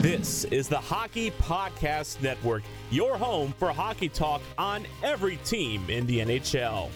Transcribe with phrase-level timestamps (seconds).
[0.00, 6.06] This is the Hockey Podcast Network, your home for hockey talk on every team in
[6.06, 6.88] the NHL.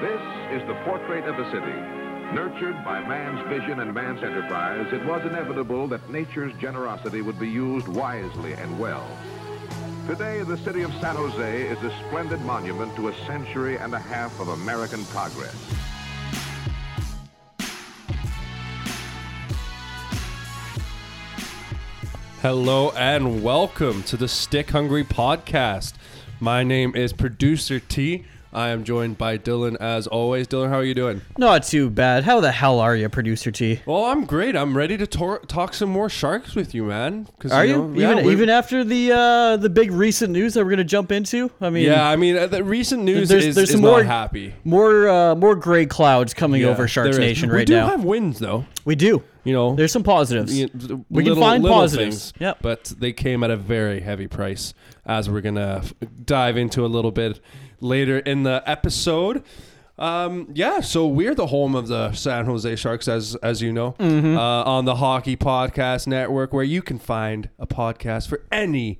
[0.00, 0.20] This
[0.50, 2.34] is the portrait of a city.
[2.34, 7.48] Nurtured by man's vision and man's enterprise, it was inevitable that nature's generosity would be
[7.48, 9.06] used wisely and well.
[10.08, 14.00] Today, the city of San Jose is a splendid monument to a century and a
[14.00, 15.54] half of American progress.
[22.50, 25.94] Hello and welcome to the Stick Hungry Podcast.
[26.38, 28.24] My name is Producer T.
[28.52, 30.46] I am joined by Dylan as always.
[30.46, 31.22] Dylan, how are you doing?
[31.36, 32.22] Not too bad.
[32.22, 33.80] How the hell are you, producer T?
[33.84, 34.54] Well, I'm great.
[34.54, 37.26] I'm ready to tor- talk some more sharks with you, man.
[37.50, 40.62] Are you, know, yeah, even we're- even after the uh, the big recent news that
[40.64, 41.50] we're gonna jump into?
[41.60, 44.54] I mean, Yeah, I mean, uh, the recent news There's- is, there's is more- happy.
[44.62, 47.18] more uh, more gray clouds coming Yeah, over Sharks.
[47.18, 47.86] Nation we right now.
[47.86, 48.66] We do have wins, though.
[48.84, 49.24] we do.
[49.46, 50.58] You know, There's some positives.
[50.58, 50.68] you-
[51.08, 52.32] We can find positives.
[52.62, 54.74] but they came at a very heavy price,
[55.06, 57.40] as we're gonna f- dive into a little bit
[57.80, 59.42] later in the episode.
[59.98, 63.94] Um, yeah, so we're the home of the San Jose Sharks, as as you know,
[63.98, 64.36] Mm-hmm.
[64.36, 68.98] uh, on the Hockey Podcast Network, where you can find a podcast for any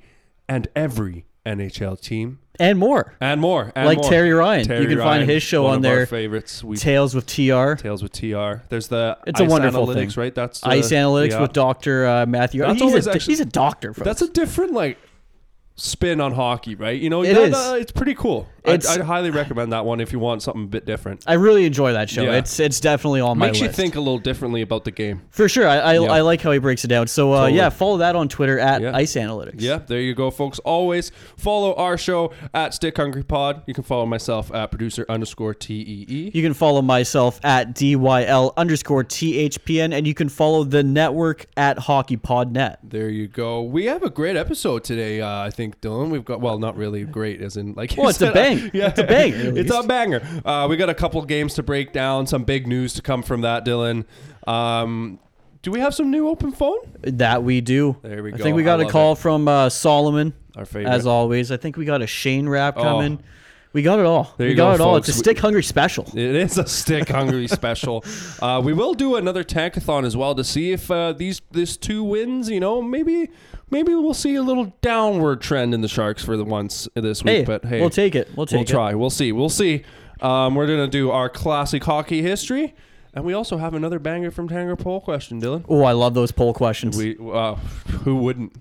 [0.48, 3.14] and every NHL team and more.
[3.20, 4.10] and more, and Like more.
[4.10, 4.66] Terry Ryan.
[4.66, 6.06] Terry You can find his show one on of there.
[6.06, 6.64] Favorites.
[6.64, 7.74] We Tales with TR.
[7.74, 8.62] Tales with TR.
[8.68, 10.22] There's the It's a Ice wonderful analytics, thing.
[10.22, 10.34] right?
[10.34, 11.42] That's the- Ice Analytics yeah.
[11.42, 12.62] with Doctor uh, Matthew.
[12.62, 13.92] That's he's, a, actually- he's a doctor.
[13.94, 14.04] Folks.
[14.04, 14.98] That's a different like
[15.76, 16.98] spin on hockey, right?
[16.98, 17.54] You know, It that- is.
[17.54, 18.48] uh, it's pretty cool.
[18.66, 21.22] I'd, I'd highly recommend that one if you want something a bit different.
[21.26, 22.22] I really enjoy that show.
[22.22, 22.32] Yeah.
[22.36, 23.62] It's it's definitely on Makes my list.
[23.62, 25.22] Makes you think a little differently about the game.
[25.30, 25.66] For sure.
[25.68, 26.12] I I, Yeah.
[26.12, 27.06] I like how he breaks it down.
[27.06, 27.58] So uh, Totally.
[27.58, 28.96] yeah, follow that on Twitter at Yeah.
[28.96, 29.60] Ice Analytics.
[29.60, 30.58] Yeah, there you go, folks.
[30.60, 33.62] Always follow our show at Stick Hungry Pod.
[33.66, 36.30] You can follow myself at producer underscore T E E.
[36.34, 41.78] You can follow myself at DYL underscore THPN, and you can follow the network at
[41.78, 42.78] Hockey Pod Net.
[42.82, 43.62] There you go.
[43.62, 45.20] We have a great episode today.
[45.20, 46.10] Uh, I think Dylan.
[46.10, 47.94] We've got well, not really great, as in like.
[47.96, 48.34] Well, it's a said.
[48.60, 48.70] Bang.
[48.74, 50.22] Yeah, It's a banger, it's a banger.
[50.44, 52.26] Uh, we got a couple games to break down.
[52.26, 54.04] Some big news to come from that, Dylan.
[54.46, 55.18] Um,
[55.62, 56.78] do we have some new open phone?
[57.02, 57.96] That we do.
[58.02, 58.36] There we go.
[58.36, 60.92] I think we got a love call from uh, Solomon, Our favorite.
[60.92, 61.50] as always.
[61.50, 62.82] I think we got a Shane rap Oh.
[62.82, 63.22] coming.
[63.72, 64.32] We got it all.
[64.38, 64.96] There we you got go, it all.
[64.96, 66.04] It's a stick hungry special.
[66.14, 68.04] It is a stick hungry special.
[68.40, 72.02] Uh, we will do another tankathon as well to see if uh, these this two
[72.02, 72.48] wins.
[72.48, 73.28] You know, maybe
[73.70, 77.30] maybe we'll see a little downward trend in the Sharks for the once this week.
[77.38, 78.28] Hey, but hey, we'll take it.
[78.36, 78.68] We'll take we'll it.
[78.68, 78.94] try.
[78.94, 79.32] We'll see.
[79.32, 79.84] We'll see.
[80.20, 82.74] Um, we're gonna do our classic hockey history,
[83.12, 85.64] and we also have another banger from Tanger poll question, Dylan.
[85.68, 86.96] Oh, I love those poll questions.
[86.96, 87.54] We uh,
[88.04, 88.56] who wouldn't?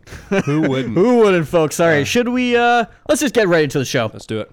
[0.46, 0.96] Who wouldn't?
[0.96, 1.80] Who wouldn't, folks?
[1.80, 2.56] All right, should we?
[2.58, 4.10] uh Let's just get right into the show.
[4.12, 4.52] Let's do it.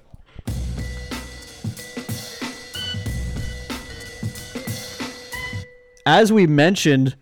[6.04, 7.14] As we mentioned,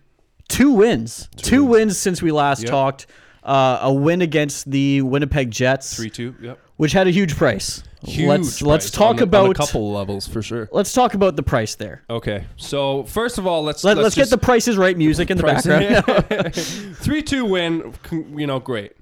[0.49, 1.29] two wins.
[1.37, 1.97] Two, wins.
[1.97, 2.69] since we last Yep.
[2.71, 3.07] talked.
[3.43, 6.35] Uh, a win against the Winnipeg Jets, Three two.
[6.41, 6.59] Yep.
[6.77, 7.81] which had a huge price.
[8.03, 8.27] Huge.
[8.27, 10.69] let's let's talk on the- on about a couple levels for sure.
[10.71, 12.03] let's talk about the price there.
[12.09, 15.37] Okay, so first of all, let's Let, let's us get the prices right music in
[15.37, 16.53] the Price- background.
[16.97, 17.93] Three two win.
[18.11, 18.93] You know, great,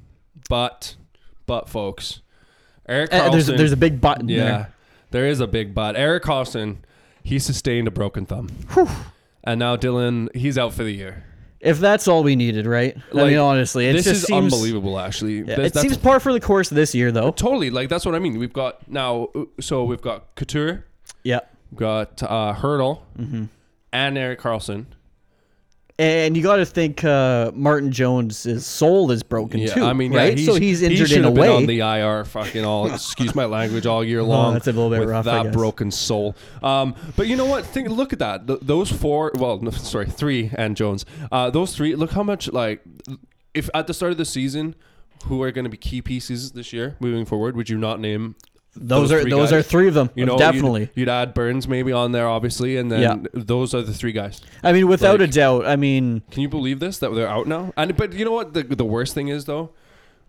[0.49, 0.95] but
[1.45, 2.21] but folks,
[2.87, 3.31] Erik Uh, Karlsson.
[3.31, 4.73] there's there's a big button yeah, there.
[5.11, 5.95] there is a big but.
[5.97, 6.77] Erik Karlsson,
[7.23, 8.49] he sustained a broken thumb,
[9.43, 11.25] and now Dylan, he's out for the year.
[11.61, 12.95] If that's all we needed, right?
[12.97, 14.97] I Like, mean, honestly, it this just is seems unbelievable.
[14.99, 17.31] Actually, Yeah, it that's seems par for the course this year, though.
[17.31, 18.39] totally like that's what I mean.
[18.39, 20.85] We've got now, uh, so we've got Couture,
[21.23, 23.43] Yeah, we've got uh, Hertl, Mm-hmm.
[23.91, 24.85] and Erik Karlsson.
[25.99, 29.83] And you got to think uh, Martin Jones' soul is broken Yeah, too.
[29.83, 30.37] I mean, right?
[30.37, 31.49] yeah, so he's injured should in a way.
[31.49, 34.51] on the IR, fucking all excuse my language, all year long.
[34.51, 36.35] Oh, that's a little bit with rough, That broken soul.
[36.63, 37.65] Um, but you know what?
[37.65, 38.47] Think, look at that.
[38.47, 39.31] Th- those four.
[39.35, 41.05] Well, no, sorry, three and Jones.
[41.31, 41.95] Uh, those three.
[41.95, 42.81] Look how much like
[43.53, 44.75] if at the start of the season,
[45.25, 47.57] who are going to be key pieces this year moving forward?
[47.57, 48.35] Would you not name?
[48.79, 49.59] Those, are those guys?
[49.59, 50.09] are three of them.
[50.15, 50.81] You know, definitely.
[50.81, 53.15] You'd, you'd add Burns maybe on there, obviously, and then Yeah.
[53.33, 54.41] those are the three guys.
[54.63, 55.65] I mean, without like- a doubt.
[55.65, 56.97] I mean, Can you believe this?
[56.99, 57.73] That they're out now.
[57.77, 58.53] And but you know what?
[58.53, 59.71] The the worst thing is though,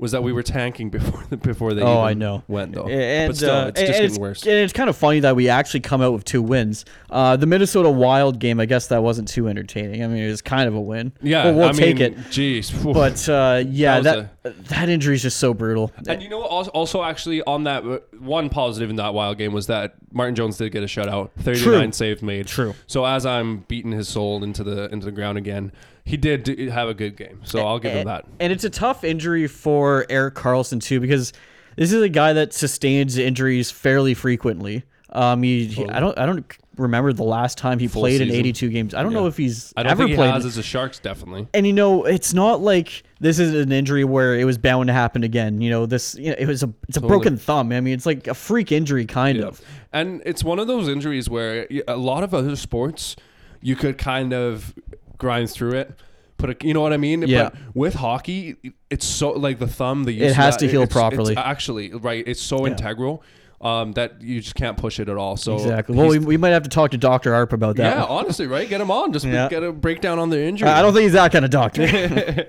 [0.00, 1.82] was that we were tanking before the, before they.
[1.82, 2.42] Oh, even I know.
[2.48, 2.88] Went though.
[2.88, 4.42] and but still, uh, it's just and getting worse.
[4.42, 6.84] And it's kind of funny that we actually come out with two wins.
[7.10, 10.02] Uh, the Minnesota Wild game, I guess that wasn't too entertaining.
[10.02, 11.12] I mean, it was kind of a win.
[11.22, 12.18] Yeah, Well, we'll I take mean, it.
[12.30, 15.92] Jeez, But uh, yeah, That that that, injury is just so brutal.
[16.08, 16.50] and you know what?
[16.50, 20.34] Also, also, actually, on that uh, one positive in that wild game was that Martin
[20.34, 21.92] Jones did get a shutout, thirty nine True.
[21.92, 22.46] saves made.
[22.46, 22.74] True.
[22.86, 25.72] So as I'm beating his soul into the into the ground again,
[26.04, 27.40] he did do- have a good game.
[27.44, 28.26] So I'll give him that.
[28.40, 31.32] And it's a tough injury for Erik Karlsson too because
[31.76, 34.84] this is a guy that sustains injuries fairly frequently.
[35.12, 36.44] Um, he, he- I don't I don't
[36.76, 38.94] remember the last time he Full played in 82 games.
[38.94, 40.30] I don't know if he's I don't ever think he played.
[40.32, 41.46] has as a Sharks, definitely.
[41.52, 44.92] and you know, it's not like this is an injury where it was bound to
[44.92, 45.60] happen again.
[45.60, 47.08] You know, this you know, it was a it's a Totally.
[47.18, 47.72] broken thumb.
[47.72, 49.46] I mean, it's like a freak injury kind Yeah.
[49.46, 49.60] of.
[49.92, 53.16] And it's one of those injuries where a lot of other sports,
[53.60, 54.72] you could kind of
[55.18, 55.98] grind through it.
[56.38, 57.22] Put a, you know what I mean?
[57.22, 57.50] Yeah.
[57.50, 58.56] But with hockey,
[58.88, 60.04] it's so like the thumb.
[60.04, 61.32] The use It has that, to heal it's- properly.
[61.34, 62.24] It's actually, right?
[62.26, 62.72] It's so Yeah.
[62.72, 63.22] integral
[63.62, 65.36] um, that you just can't push it at all.
[65.36, 65.94] So Exactly.
[65.96, 67.96] Well, we, we might have to talk to Doctor Arp about that.
[67.98, 68.66] yeah, honestly, right?
[68.68, 69.12] Get him on.
[69.12, 69.48] Just Yeah.
[69.50, 70.68] get a breakdown on the injury.
[70.68, 71.82] I don't think he's that kind of doctor.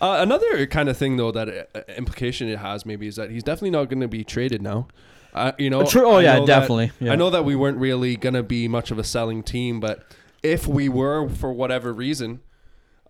[0.00, 3.42] Uh, another kind of thing, though, that uh, implication it has maybe is that he's
[3.42, 4.86] definitely not going to be traded now.
[5.34, 7.12] Uh, you know, True- oh, yeah, know that- definitely, yeah.
[7.12, 10.04] I know that we weren't really going to be much of a selling team, but
[10.42, 12.40] if we were, for whatever reason,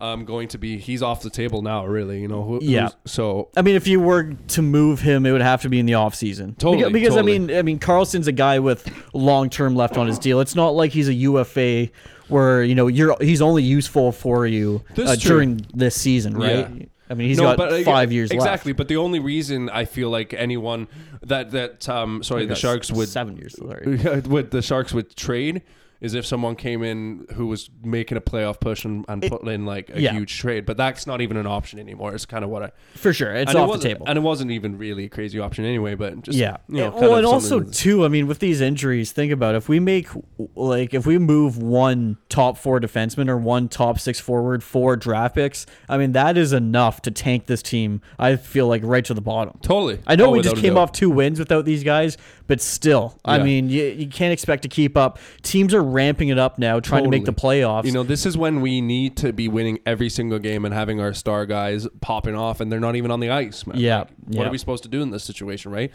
[0.01, 1.87] um, going to be, he's off the table now.
[1.87, 2.43] Really, you know.
[2.43, 2.91] Who, Yeah.
[3.05, 5.87] So I mean, if you were to move him, it would have to be in
[5.87, 6.55] the off season.
[6.55, 7.35] Totally, Because, because, totally.
[7.35, 10.41] I mean, I mean, Karlsson's a guy with long term left on his deal.
[10.41, 11.89] It's not like he's a UFA
[12.29, 16.69] where you know you're he's only useful for you This uh, during this season, right?
[16.71, 16.87] Yeah.
[17.09, 18.73] I mean, he's no, got but, uh, five years exactly.
[18.73, 18.79] left.
[18.79, 20.89] But the only reason I feel like anyone
[21.23, 23.57] that that um sorry the Sharks would seven years.
[23.57, 23.97] Sorry.
[24.27, 25.63] would the Sharks would trade
[26.01, 29.65] is if someone came in who was making a playoff push and, and put in
[29.65, 30.13] like a yeah.
[30.13, 30.67] huge trade.
[30.67, 32.15] But that's not even an option anymore.
[32.15, 34.07] It's kind of what I For sure, it's and it off the table.
[34.09, 35.95] and it wasn't even really a crazy option anyway.
[35.95, 36.59] But just yeah.
[36.69, 39.59] you know, And- well, and also too, I mean, with these injuries, think about it.
[39.59, 40.09] if we make
[40.55, 45.35] like if we move one top four defenseman or one top six forward, four draft
[45.35, 45.67] picks.
[45.89, 48.01] I mean, that is enough to tank this team.
[48.19, 49.59] I feel like right to the bottom.
[49.63, 50.01] totally.
[50.07, 53.39] I know Oh, we just came off two wins without these guys, but still, I
[53.39, 55.19] mean, you, you can't expect to keep up.
[55.43, 57.85] Teams are ramping it up now, trying to make the playoffs.
[57.85, 61.01] You know, this is when we need to be winning every single game and having
[61.01, 63.67] our star guys popping off, and they're not even on the ice.
[63.67, 63.79] Man.
[63.79, 64.49] Yeah, Like, what yeah.
[64.49, 65.91] are we supposed to do in this situation, right?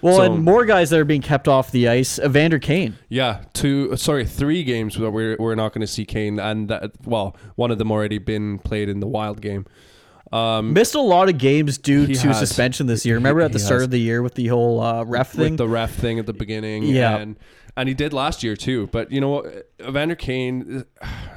[0.00, 2.18] well, so- and more guys that are being kept off the ice.
[2.20, 2.96] Evander Kane.
[3.08, 3.96] Yeah, two.
[3.96, 7.70] Sorry, three games where we're we're not going to see Kane, and that, well, one
[7.70, 9.66] of them already been played in the Wild game.
[10.30, 12.38] Um, Missed a lot of games due He to has.
[12.38, 13.14] suspension this year.
[13.14, 13.84] Remember at the He start has.
[13.84, 15.52] of the year with the whole uh, ref thing?
[15.52, 16.82] with the ref thing at the beginning.
[16.82, 17.16] Yeah.
[17.16, 17.36] and
[17.78, 18.88] and he did last year too.
[18.88, 20.84] But you know, what, Evander Kane.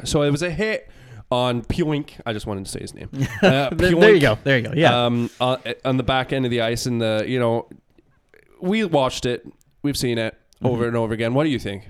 [0.04, 0.90] So it was a hit
[1.32, 2.12] on Pionk.
[2.26, 3.10] I just wanted to say his name.
[3.42, 4.38] Uh, There- there you go.
[4.44, 4.74] There you go.
[4.76, 5.06] Yeah.
[5.06, 7.70] Um, uh, on the back end of the ice, and the you know,
[8.62, 9.46] we watched it.
[9.84, 10.74] We've seen it Mm-hmm.
[10.74, 11.34] over and over again.
[11.34, 11.88] What do you think?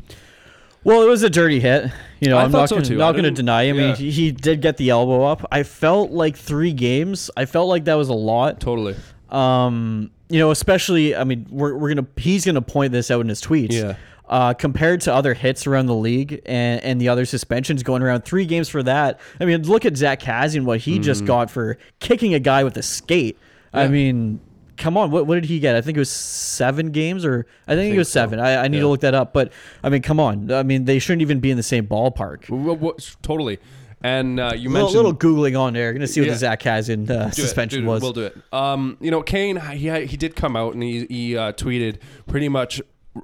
[0.85, 1.91] Well, it was a dirty hit.
[2.21, 3.67] You know, I I'm not so gonna, not going to deny.
[3.67, 3.95] I mean, yeah.
[3.95, 5.45] he, he did get the elbow up.
[5.51, 7.29] I felt like three games.
[7.35, 8.61] I felt like that was a lot.
[8.61, 8.95] Totally.
[9.29, 11.15] Um, you know, especially.
[11.15, 13.73] I mean, we're, we're gonna he's gonna point this out in his tweets.
[13.73, 13.95] Yeah.
[14.31, 18.21] Uh, compared to other hits around the league and, and the other suspensions going around,
[18.23, 19.19] three games for that.
[19.41, 22.77] I mean, look at Zack Kassian, what he just got for kicking a guy with
[22.77, 23.37] a skate.
[23.73, 23.91] I Mm-hmm.
[23.93, 24.39] Mean,
[24.77, 25.75] come on, what, what did he get?
[25.75, 28.21] I think it was seven games, or I think, it think was so.
[28.21, 28.39] seven.
[28.39, 28.83] I, I need Yeah.
[28.83, 29.33] to look that up.
[29.33, 29.51] But
[29.83, 30.49] I mean, come on.
[30.49, 32.49] I mean, they shouldn't even be in the same ballpark.
[32.49, 33.59] Well, totally.
[34.03, 35.93] And uh, you mentioned A little, googling on there.
[35.93, 36.33] Gonna see what Yeah.
[36.33, 38.01] the Zack Kassian uh, it, suspension dude, was.
[38.01, 38.37] We'll do it.
[38.51, 41.97] Um, you know, Kane, he he did come out and he he uh, tweeted
[42.27, 42.81] pretty much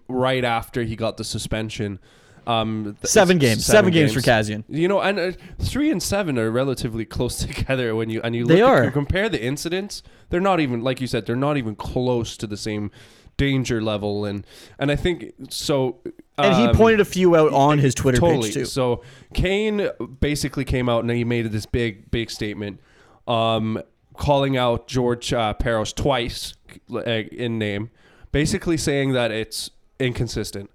[0.07, 1.99] right after he got the suspension.
[2.45, 3.65] Um, Seven games.
[3.65, 4.63] Seven games for Kassian.
[4.69, 8.45] You know, and uh, three and seven are relatively close together when you and you
[8.45, 10.01] They look at- you compare the incidents.
[10.29, 11.25] They're not even like you said.
[11.25, 12.91] They're not even close to the same
[13.35, 14.45] danger level, and
[14.79, 15.99] and I think so.
[16.37, 18.47] And he um, pointed a few out on his Twitter totally.
[18.47, 18.65] page too.
[18.65, 22.79] So Kane basically came out and he made this big, big statement,
[23.27, 23.81] um,
[24.15, 26.53] calling out George uh, Parros twice
[26.93, 27.89] uh, in name,
[28.31, 30.69] basically saying that it's inconsistent.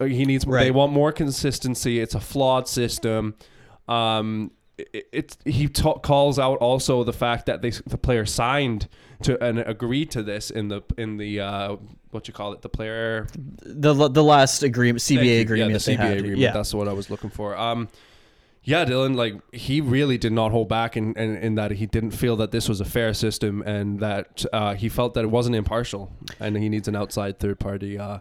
[0.00, 0.44] Uh, He needs.
[0.44, 2.00] They want more consistency.
[2.00, 3.34] It's a flawed system.
[3.88, 8.88] Um, it, it he ta- calls out also the fact that they the player signed
[9.22, 11.76] to and agreed to this in the in the uh,
[12.10, 13.26] what you call it the player
[13.62, 15.72] the the last agreement, CBA agreement.
[15.72, 16.38] Yeah, the CBA agreement.
[16.38, 16.52] Yeah.
[16.52, 17.56] That's what I was looking for.
[17.56, 17.88] Um,
[18.62, 22.10] yeah, Dylan, like he really did not hold back in, in, in that he didn't
[22.10, 25.56] feel that this was a fair system and that uh, he felt that it wasn't
[25.56, 28.18] impartial and he needs an outside third party uh,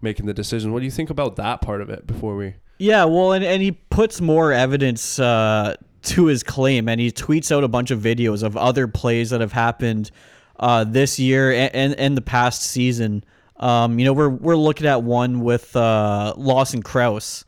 [0.00, 0.72] making the decision.
[0.72, 2.54] What do you think about that part of it before we?
[2.78, 7.54] Yeah, well, and, and he puts more evidence uh, to his claim, and he tweets
[7.54, 10.10] out a bunch of videos of other plays that have happened
[10.58, 13.24] uh, this year and, and, and the past season.
[13.56, 17.46] Um, you know, we're we're looking at one with uh, Lawson Crouse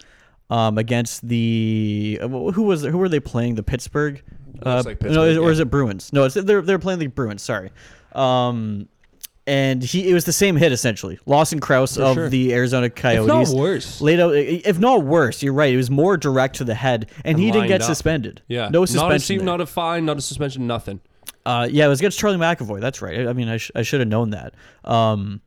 [0.51, 3.55] um, against the uh, who was who were they playing?
[3.57, 4.23] The Pittsburgh.
[4.65, 5.49] Uh, like no, Pittsburgh, or yeah.
[5.51, 6.13] is it Bruins?
[6.13, 7.43] No, it's, they're they're playing the Bruins.
[7.43, 7.71] Sorry.
[8.13, 8.89] Um,
[9.47, 11.19] and he it was the same hit essentially.
[11.27, 12.29] Lawson Crouse of sure.
[12.29, 14.01] the Arizona Coyotes worse.
[14.01, 17.39] laid out if not worse you're right it was more direct to the head and,
[17.39, 17.87] he didn't get up.
[17.87, 21.01] suspended Yeah, no Not a, suspension not a fine, not a suspension, nothing.
[21.47, 24.01] uh, yeah it was against charlie mcavoy that's right i mean i, sh- I should
[24.01, 25.41] have known that um,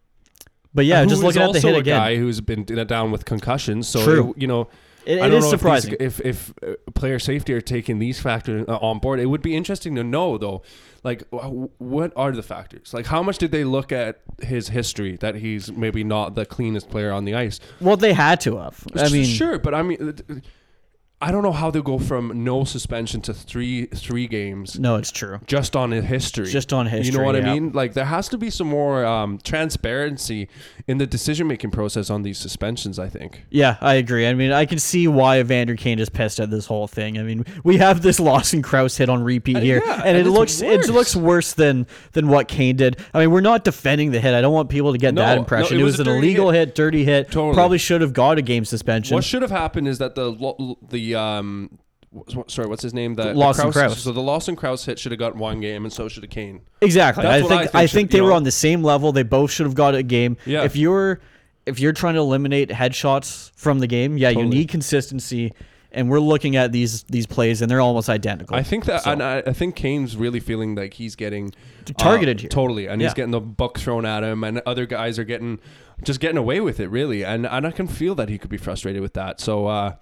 [0.74, 2.00] But yeah, Who just looking at the also hit a again.
[2.00, 3.88] guy who's been down with concussions.
[3.88, 4.34] So True.
[4.38, 4.67] you know,
[5.05, 5.96] It- I it don't is know if these- surprising.
[6.00, 9.55] If if, uh, player safety are taking these factors uh, on board, it would be
[9.55, 10.62] interesting to know though.
[11.03, 12.93] Like, what are the factors?
[12.93, 16.91] Like, how much did they look at his history that he's maybe not the cleanest
[16.91, 17.60] player on the ice?
[17.79, 18.86] Well, they had to have.
[18.96, 20.13] I mean, sure, but I mean,
[21.22, 25.12] I don't know how they'll go from no suspension to three three games no, it's
[25.12, 25.40] true.
[25.46, 26.48] just on history.
[26.48, 27.12] Just on history.
[27.12, 27.72] You know what I mean?
[27.74, 30.50] Like there has to be some more um, transparency
[30.88, 32.98] in the decision making process on these suspensions.
[33.00, 33.46] I think.
[33.50, 34.28] Yeah, I agree.
[34.28, 37.18] I mean, I can see why Evander Kane is pissed at this whole thing.
[37.18, 40.30] I mean, we have this Lawson Crouse hit on repeat here, yeah, and, and it
[40.30, 40.88] looks worse.
[40.88, 42.98] it looks worse than than what Kane did.
[43.13, 44.34] I mean, we're not defending the hit.
[44.34, 45.78] I don't want people to get No, that no, impression.
[45.78, 46.70] it it was was, an illegal hit.
[46.70, 46.75] hit.
[46.75, 47.28] dirty hit.
[47.28, 47.54] Totally.
[47.54, 49.16] Probably should have got a game suspension.
[49.16, 50.78] What should have happened is that the lo-
[51.12, 51.80] the um.
[52.48, 53.15] Sorry, what's his name?
[53.15, 54.01] The the Lawson Crouse.
[54.01, 56.60] So the Lawson Crouse hit should have got one game, and so should have Kane.
[56.82, 57.24] Exactly.
[57.24, 58.36] That's I think I I think think, should- they were know?
[58.36, 59.13] on the same level.
[59.13, 60.36] They both should have got a game.
[60.46, 60.63] Yeah.
[60.63, 61.22] If you're
[61.65, 64.44] if you're trying to eliminate headshots from the game, yeah, Totally.
[64.46, 65.53] you need consistency.
[65.94, 68.56] And we're looking at these these plays, and they're almost identical.
[68.58, 71.53] I think that, So- and I, I think Kane's really feeling like he's getting
[71.88, 72.50] uh, Targeted here.
[72.50, 75.60] totally, and he's getting the buck thrown at him, and other guys are getting
[76.03, 78.58] just getting away with it, really, and and I can feel that he could be
[78.58, 79.39] frustrated with that.
[79.41, 79.96] So, uh,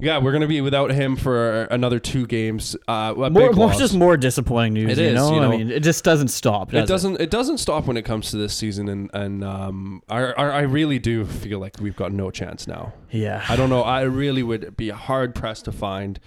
[0.00, 2.76] yeah, we're gonna be without him for another two games.
[2.88, 4.98] Uh, more, more just more disappointing news.
[4.98, 5.34] It you is, know?
[5.34, 5.52] you know.
[5.52, 6.72] I mean, it just doesn't stop.
[6.72, 7.20] It does doesn't.
[7.20, 7.30] It?
[7.30, 10.98] doesn't stop when it comes to this season, and and um, I, I I really
[10.98, 12.92] do feel like we've got no chance now.
[13.10, 13.44] Yeah.
[13.48, 13.82] I don't know.
[13.82, 16.20] I really would be hard pressed to find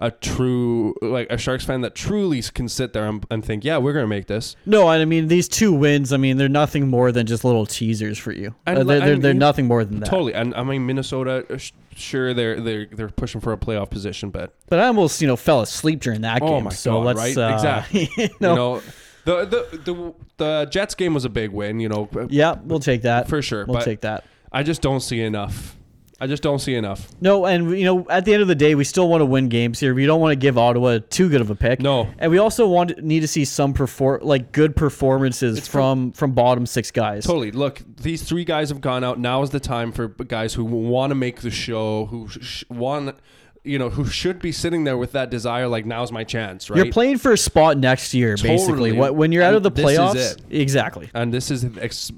[0.00, 3.76] a true like a Sharks fan that truly can sit there and, and think, yeah,
[3.78, 4.56] we're gonna make this.
[4.64, 6.12] No, I mean these two wins.
[6.12, 8.54] I mean they're nothing more than just little teasers for you.
[8.66, 10.06] And Uh, they're they're, they're nothing more than that.
[10.08, 10.32] Totally.
[10.34, 11.58] And I mean, Minnesota, uh,
[11.94, 15.36] sure, they're they're they're pushing for a playoff position, but But I almost you know
[15.36, 16.64] fell asleep during that Oh game.
[16.64, 17.36] my so God, let's right?
[17.38, 18.08] uh, Exactly.
[18.16, 18.82] you you know, know,
[19.26, 21.78] the, the the the Jets game was a big win.
[21.78, 23.66] You know, yeah, we'll take that for sure.
[23.66, 24.24] We'll take that.
[24.50, 25.76] I just don't see enough.
[26.22, 27.08] I just don't see enough.
[27.22, 29.48] No, and you know, at the end of the day, we still want to win
[29.48, 29.94] games here.
[29.94, 31.80] We don't want to give Ottawa too good of a pick.
[31.80, 32.08] No.
[32.18, 36.66] and we also want need to see some perform like good performances from from bottom
[36.66, 37.24] six guys.
[37.24, 37.50] Totally.
[37.52, 39.18] Look, these three guys have gone out.
[39.18, 43.16] Now is the time for guys who want to make the show, who sh- want,
[43.64, 45.68] you know, who should be sitting there with that desire.
[45.68, 46.76] Like, now's my chance, right?
[46.84, 48.92] You're playing for a spot next year, basically.
[48.92, 50.50] What when you're out of the And this is playoffs?
[50.50, 50.60] it.
[50.60, 51.10] Exactly.
[51.14, 51.64] and this is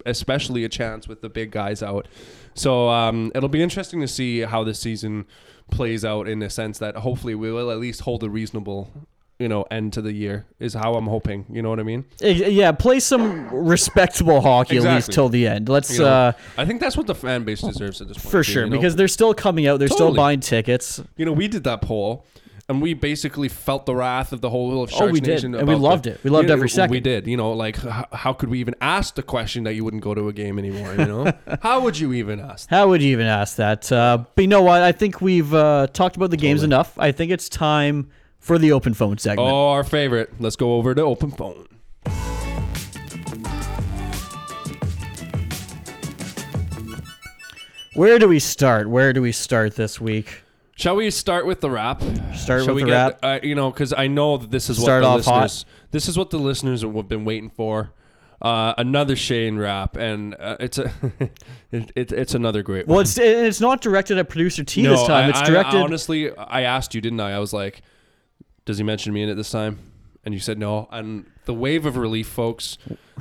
[0.06, 2.08] especially a chance with the big guys out.
[2.54, 5.26] So um, it'll be interesting to see how this season
[5.70, 8.90] plays out in a sense that hopefully we will at least hold a reasonable,
[9.38, 10.44] you know, end to the year.
[10.58, 11.46] Is how I'm hoping.
[11.50, 12.04] You know what I mean?
[12.20, 15.68] Yeah, play some respectable hockey at least till the end.
[15.68, 18.30] Let's You know, uh I think that's what the fan base deserves at this point.
[18.30, 18.76] for too, sure you know?
[18.76, 19.78] because they're still coming out.
[19.78, 21.02] They're still buying tickets.
[21.16, 22.26] you know we did that poll.
[22.68, 25.34] And we basically felt the wrath of the whole of Sharks Oh, we did.
[25.34, 25.54] Nation.
[25.54, 26.24] And we loved the- it.
[26.24, 26.92] We loved you know, every second.
[26.92, 27.26] We did.
[27.26, 30.14] You know, like how, how could we even ask the question that you wouldn't go
[30.14, 30.94] to a game anymore?
[30.94, 32.68] You know, how would you even ask?
[32.70, 33.90] How would you even ask that?
[33.90, 34.82] Uh, but you know what?
[34.82, 36.98] I think we've uh, talked about the games enough.
[36.98, 39.48] I think it's time for the open phone segment.
[39.48, 40.32] Oh, our favorite.
[40.38, 41.66] Let's go over to open phone.
[47.94, 48.88] Where do we start?
[48.88, 50.41] Where do we start this week?
[50.76, 52.00] Shall we start with the wrap?
[52.34, 54.78] Start Shall with we the get, Uh, you know, because I know that this is
[54.80, 55.42] Start what the off hot.
[55.44, 55.66] listeners.
[55.90, 57.90] This is what the listeners have been waiting for.
[58.40, 60.90] Uh, another Shane rap, and uh, it's a
[61.70, 63.02] it, it, it's another great Well, one.
[63.02, 65.26] it's it's not directed at producer T this time.
[65.26, 65.76] I, it's I- directed.
[65.78, 67.34] I honestly, I asked you, didn't I?
[67.34, 67.82] I was like,
[68.64, 69.78] "Does he mention me in it this time?"
[70.24, 70.88] And you said no.
[70.90, 72.78] And the wave of relief, folks,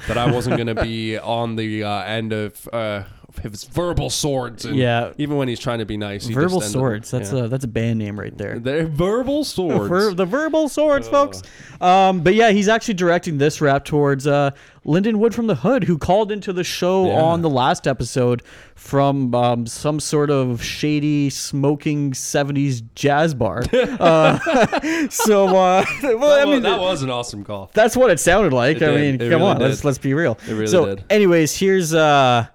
[0.08, 3.03] that I wasn't going to be on the uh, end of uh,
[3.41, 4.65] his verbal swords.
[4.65, 5.13] And Yeah.
[5.17, 7.11] Even when he's trying to be nice, he verbal just swords.
[7.11, 7.45] That's yeah.
[7.45, 8.59] a that's a band name right there.
[8.59, 9.89] They're verbal swords.
[9.89, 11.41] Ver- the verbal swords, folks.
[11.79, 14.51] Um, but yeah, he's actually directing this rap towards uh,
[14.85, 17.21] Lyndon Wood from the Hood, who called into the show Yeah.
[17.21, 18.41] on the last episode
[18.75, 23.63] from um, some sort of shady smoking '70s jazz bar.
[23.73, 24.38] uh,
[25.09, 27.71] so, uh, well, I That was- mean, that was an awesome call.
[27.73, 28.77] that's what it sounded like.
[28.77, 29.01] It I did.
[29.01, 29.69] mean, It come really on, did.
[29.69, 30.38] let's let's be real.
[30.47, 31.03] It really so, did.
[31.09, 32.47] anyways, here's uh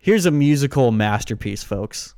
[0.00, 2.14] here's a musical masterpiece, folks.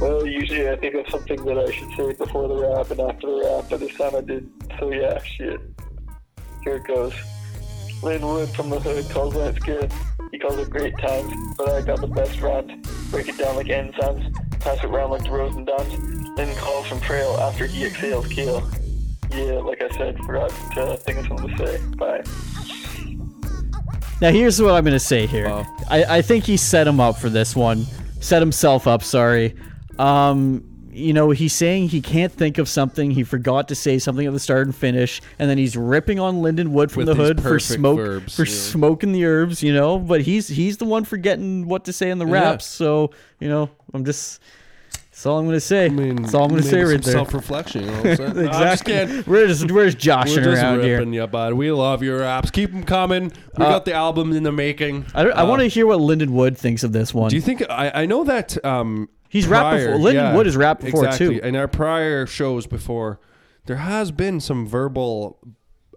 [0.00, 3.26] Well, usually I think of something that I should say before the rap and after
[3.26, 4.50] the rap, but this time I did.
[4.78, 5.60] So yeah, shit.
[6.64, 7.14] Here it goes.
[8.02, 9.92] Lynn Wood from the hood calls it's good.
[10.32, 12.82] He calls it great times, but I got the best rant.
[13.12, 15.92] Break it down like enzymes, pass it round like the rose and dimes.
[16.36, 18.68] Lynn calls from trail after he exhales keel.
[19.30, 21.86] Yeah, like I said, forgot to think of something to say.
[21.96, 22.22] Bye.
[24.22, 25.48] Now here's what I'm gonna say here.
[25.48, 25.66] Wow.
[25.90, 27.86] I, I think he set him up for this one.
[28.20, 29.02] Set himself up.
[29.02, 29.56] Sorry.
[29.98, 30.62] Um,
[30.92, 33.10] you know, he's saying he can't think of something.
[33.10, 36.40] He forgot to say something at the start and finish, and then he's ripping on
[36.40, 38.54] Lyndon Wood from With the hood for smoke verbs, for yeah.
[38.54, 39.60] smoking the herbs.
[39.60, 42.32] You know, but he's he's the one forgetting what to say in the Yeah.
[42.42, 42.64] raps.
[42.64, 43.10] So
[43.40, 44.40] you know, I'm just.
[45.22, 45.84] That's all I'm gonna say.
[45.86, 47.12] I mean, that's all I'm gonna say some right there.
[47.12, 47.84] Self-reflection.
[47.84, 48.34] You know what I'm saying?
[48.34, 48.92] No, I'm just exactly.
[48.92, 49.24] kidding.
[49.32, 51.00] we're just we're just joshing We're just around here.
[51.00, 51.54] you, bud.
[51.54, 52.50] We love your apps.
[52.50, 53.32] Keep them coming.
[53.56, 55.06] We Uh, got the album in the making.
[55.14, 57.30] I, don't- I want to hear what Lyndon Wood thinks of this one.
[57.30, 60.00] Do you think I, I know that um He's rapped prior- before.
[60.00, 61.38] Lyndon Wood has rapped before, exactly.
[61.38, 61.46] too.
[61.46, 63.20] In our prior shows before,
[63.66, 65.38] there has been some verbal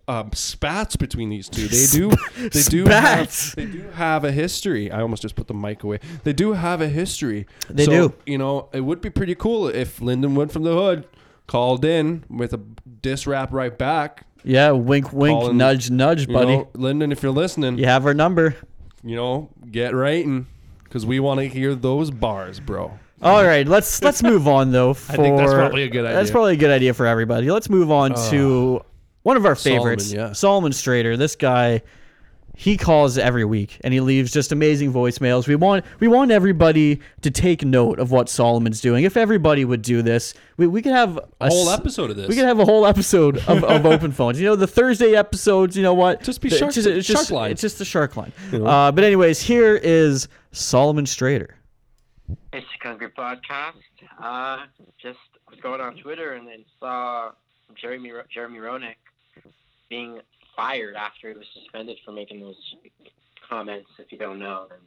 [0.08, 1.68] um, spats between these two.
[1.68, 2.10] They do
[2.50, 3.48] they do Spats?
[3.50, 4.92] have, they do have a history.
[4.92, 6.00] I almost just put the mic away.
[6.24, 7.48] They do have a history.
[7.70, 8.14] They So, do.
[8.26, 11.08] You know, it would be pretty cool if Lyndon Wood from the Hood
[11.48, 12.58] called in with a
[13.02, 14.26] diss rap right back.
[14.44, 16.58] yeah, wink, wink, Calling- nudge, nudge, You buddy.
[16.58, 18.56] know, Lyndon, if you're listening, You have our number.
[19.04, 20.46] you know, get writing
[20.84, 22.92] because we want to hear those bars, bro.
[23.22, 24.94] All right, let's let's move on though.
[24.94, 26.20] For, I think that's probably a good idea.
[26.22, 27.50] Uh, probably a good idea for everybody.
[27.50, 28.82] Let's move on to
[29.26, 30.34] one of our Solomon, favorites, yeah.
[30.34, 31.18] Solomon Strader.
[31.18, 31.82] This guy,
[32.56, 35.48] he calls every week and he leaves just amazing voicemails.
[35.48, 39.04] We want we want everybody to take note of what Solomon's doing.
[39.04, 42.28] If everybody would do this, we, we could have A whole episode of this.
[42.30, 44.40] We could have a whole episode of, of open phones.
[44.40, 45.76] You know, the Thursday episodes.
[45.76, 46.22] You know what?
[46.22, 47.52] Just be It's shark- just, it's just, shark line.
[47.52, 48.32] It's just the shark line.
[48.54, 51.50] Uh, but anyways, here is Solomon Strader.
[52.54, 53.74] It's the Hungry Podcast.
[54.22, 54.66] Uh,
[55.02, 55.18] just
[55.50, 57.32] was going on Twitter and then saw
[57.82, 58.96] Jeremy Ro- Jeremy Roenick
[59.90, 60.20] being
[60.56, 62.76] fired after he was suspended for making those
[63.48, 63.90] comments.
[63.98, 64.80] If you don't know, then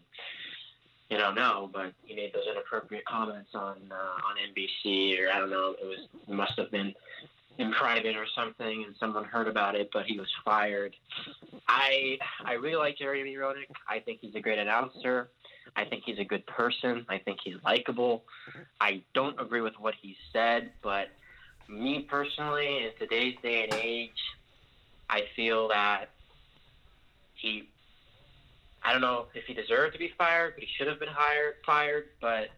[1.11, 1.71] you don't know.
[1.73, 5.75] But he made those inappropriate comments on uh, on NBC or I don't know.
[5.81, 6.95] It was it must have been
[7.59, 9.91] in private or something, and someone heard about it.
[9.93, 10.95] But he was fired.
[11.67, 13.71] I I really like Jeremy Roenick.
[13.89, 15.31] I think he's a great announcer.
[15.77, 17.05] I think he's a good person.
[17.09, 18.25] I think he's likable.
[18.81, 21.09] I don't agree with what he said, but
[21.69, 24.19] me personally, in today's day and age,
[25.11, 26.11] I feel that
[27.35, 27.69] he,
[28.83, 31.55] I don't know if he deserved to be fired, but he should have been hired,
[31.65, 32.49] fired, but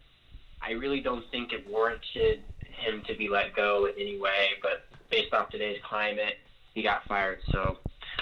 [0.61, 4.85] I really don't think it warranted him to be let go in any way, but
[5.09, 6.37] based off today's climate,
[6.73, 7.39] he got fired.
[7.51, 7.77] So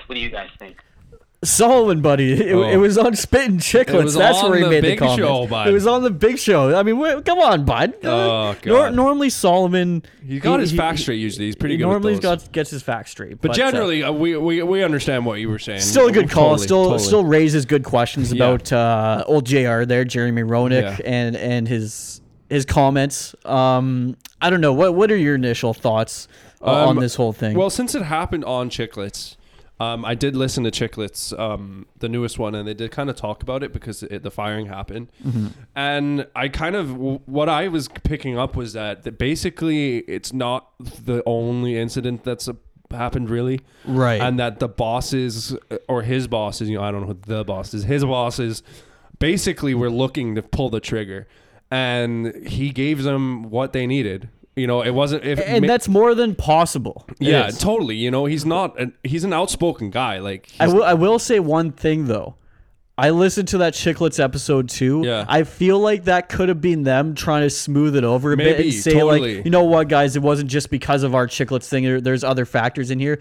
[0.06, 0.78] what do you guys think?
[1.42, 2.34] Solomon, buddy.
[2.34, 2.64] It, Oh.
[2.64, 4.18] it was on Spittin' Chicklets.
[4.18, 5.20] That's where he the made Big the comment.
[5.28, 5.68] Show, bud.
[5.70, 6.76] It was on the big show.
[6.78, 7.94] I mean, wait, come on, bud.
[8.04, 10.04] Oh, Nor- normally Solomon.
[10.26, 11.46] He got his facts he- straight usually.
[11.46, 12.22] He's pretty he good normally those.
[12.22, 13.40] got gets his facts straight.
[13.40, 15.80] But uh, generally, uh, we, we we understand what you were saying.
[15.80, 16.50] still a good call.
[16.52, 17.00] Totally, still totally.
[17.04, 18.44] still raises good questions Yeah.
[18.46, 19.84] about uh, old Jr.
[19.86, 21.06] there, Jeremy Roenick, Yeah.
[21.06, 23.34] and and his his comments.
[23.46, 24.74] Um, I don't know.
[24.74, 26.28] What what are your initial thoughts
[26.62, 27.56] uh, on Um, this whole thing?
[27.58, 29.38] Well, since it happened on Chicklets,
[29.80, 33.16] um, I did listen to Chicklets, um, the newest one, and they did kind of
[33.16, 35.10] talk about it because it, the firing happened.
[35.26, 35.48] Mm-hmm.
[35.76, 40.70] And I kind of what I was picking up was that, that basically it's not
[40.80, 42.54] the only incident that's uh
[42.92, 44.20] happened really, right.
[44.20, 47.44] and that the bosses uh, or his bosses, you know, I don't know who the
[47.44, 48.64] boss is, his bosses,
[49.20, 51.28] basically were looking to pull the trigger,
[51.70, 54.30] and he gave them what they needed.
[54.56, 57.06] You know, it wasn't if and ma- that's more than possible.
[57.20, 57.96] Yeah, totally.
[57.96, 58.78] You know, he's not.
[58.80, 60.20] An, he's an outspoken guy.
[60.20, 60.84] Like, I will.
[60.84, 62.36] I will say one thing though.
[63.00, 65.04] I listened to that Chicklets episode too.
[65.06, 65.26] Yeah.
[65.28, 68.60] I feel like that could have been them trying to smooth it over a bit
[68.60, 69.38] and say totally.
[69.38, 71.84] like, you know what, guys, it wasn't just because of our Chicklets thing.
[71.84, 73.20] There, there's other factors in here.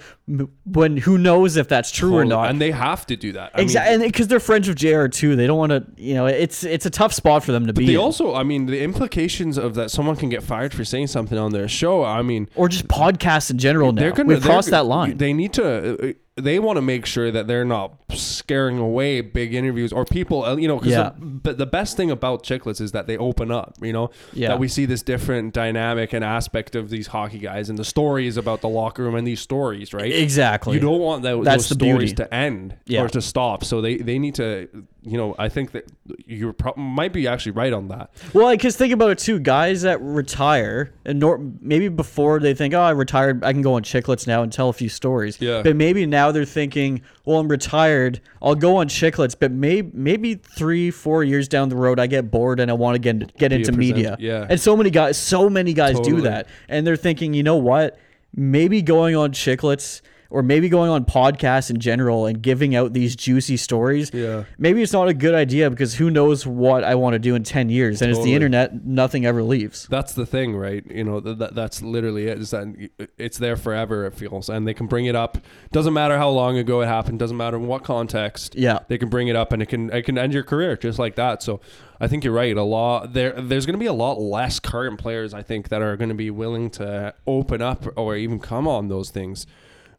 [0.64, 2.50] When who knows if that's true or not?
[2.50, 3.52] and they have to do that.
[3.54, 5.06] Exactly, and because they're friends with Jr.
[5.06, 5.86] too, they don't want to.
[5.96, 7.86] You know, it's it's a tough spot for them to be.
[7.86, 8.00] They in.
[8.00, 11.52] also, I mean, the implications of that someone can get fired for saying something on
[11.52, 12.04] their show.
[12.04, 13.92] I mean, or just podcasts in general.
[13.92, 15.18] Now they're gonna we've crossed that line.
[15.18, 16.10] They need to.
[16.10, 16.12] uh,
[16.42, 20.44] They want to make sure that they're not scaring away big interviews or people.
[20.44, 21.10] uh, You know, because Yeah.
[21.18, 23.74] the, but the best thing about Chicklets is that they open up.
[23.82, 24.48] You know, Yeah.
[24.48, 28.36] that we see this different dynamic and aspect of these hockey guys and the stories
[28.36, 30.12] about the locker room and these stories, right?
[30.12, 30.74] exactly.
[30.74, 32.14] You don't want that, That's those the stories beauty.
[32.14, 33.02] to end Yeah.
[33.02, 33.64] or to stop.
[33.64, 34.68] So they, they need to,
[35.02, 35.90] you know, I think that
[36.26, 38.10] you pro- might be actually right on that.
[38.34, 39.38] Well, because think about it too.
[39.38, 43.74] Guys that retire, and nor- maybe before they think, "Oh, I retired, I can go
[43.74, 45.62] on Chicklets now and tell a few stories." Yeah.
[45.62, 48.20] But maybe now they're thinking, "Well, I'm retired.
[48.42, 52.30] I'll go on Chicklets." But maybe maybe three, four years down the road, I get
[52.30, 54.16] bored and I want to get get into media.
[54.18, 54.46] yeah.
[54.50, 57.98] And so many guys, so many guys do that, and they're thinking, you know what?
[58.34, 63.16] Maybe going on Chicklets or maybe going on podcasts in general and giving out these
[63.16, 64.10] juicy stories.
[64.12, 64.44] Yeah.
[64.58, 67.44] Maybe it's not a good idea because who knows what I want to do in
[67.44, 68.02] 10 years.
[68.02, 69.86] And it's the internet, nothing ever leaves.
[69.90, 70.84] That's the thing, right?
[70.86, 72.38] You know, th- th- that's literally it.
[72.38, 74.04] Is that it's there forever?
[74.04, 75.38] It feels, and they can bring it up.
[75.72, 77.18] Doesn't matter how long ago it happened.
[77.18, 78.54] Doesn't matter in what context.
[78.54, 78.80] Yeah.
[78.88, 81.14] they can bring it up, and it can it can end your career just like
[81.14, 81.42] that.
[81.42, 81.60] So,
[82.00, 82.56] I think you're right.
[82.56, 83.32] A lot there.
[83.32, 85.32] There's going to be a lot less current players.
[85.34, 88.88] I think that are going to be willing to open up or even come on
[88.88, 89.46] those things,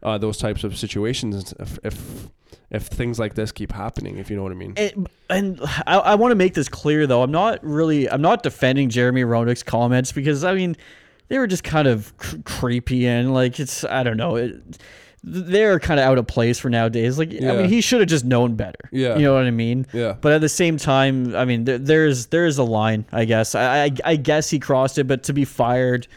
[0.03, 1.53] uh, those types of situations.
[1.59, 2.29] If, if
[2.71, 4.73] if things like this keep happening, if you know what I mean.
[4.77, 7.23] And, and I, I want to make this clear though.
[7.23, 10.75] I'm not really I'm not defending Jeremy Roenick's comments because I mean
[11.29, 14.77] they were just kind of cr- creepy and like it's I don't know it,
[15.23, 17.17] they're kind of out of place for nowadays.
[17.17, 18.89] Like I mean he should have just known better.
[18.91, 19.17] Yeah.
[19.17, 19.85] you know what I mean.
[19.91, 20.15] Yeah.
[20.19, 23.05] But at the same time, I mean there, there's there's a line.
[23.11, 26.07] I guess I, I I guess he crossed it, but to be fired.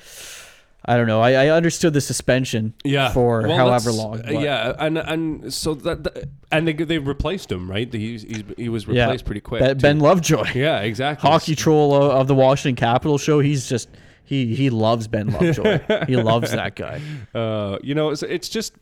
[0.85, 1.21] I don't know.
[1.21, 4.18] I, I understood the suspension yeah for Well, however that's- long.
[4.21, 8.23] uh, but- yeah and and so that, that- and they they replaced him right he's,
[8.23, 9.05] he's he was yeah.
[9.05, 9.83] replaced pretty quick Ben, too.
[9.83, 10.49] ben Lovejoy.
[10.55, 13.38] yeah exactly hockey troll o- of the Washington Capitol show.
[13.40, 13.88] He's just
[14.25, 15.81] he he loves Ben Lovejoy.
[16.07, 17.01] he loves that guy.
[17.35, 18.75] uh you know it's, it's just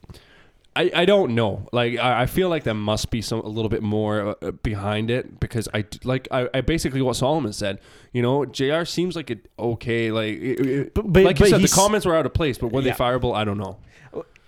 [0.76, 1.66] I, I don't know.
[1.72, 5.11] Like I, I feel like there must be some a little bit more uh, behind
[5.11, 7.80] it because I like I, I basically what Solomon said.
[8.12, 8.85] You know, Jr.
[8.85, 10.12] seems like it okay.
[10.12, 12.56] Like it, it- But- but- like you but said, the comments were out of place.
[12.59, 12.92] But were Yeah.
[12.92, 13.35] they fireable?
[13.35, 13.78] I don't know.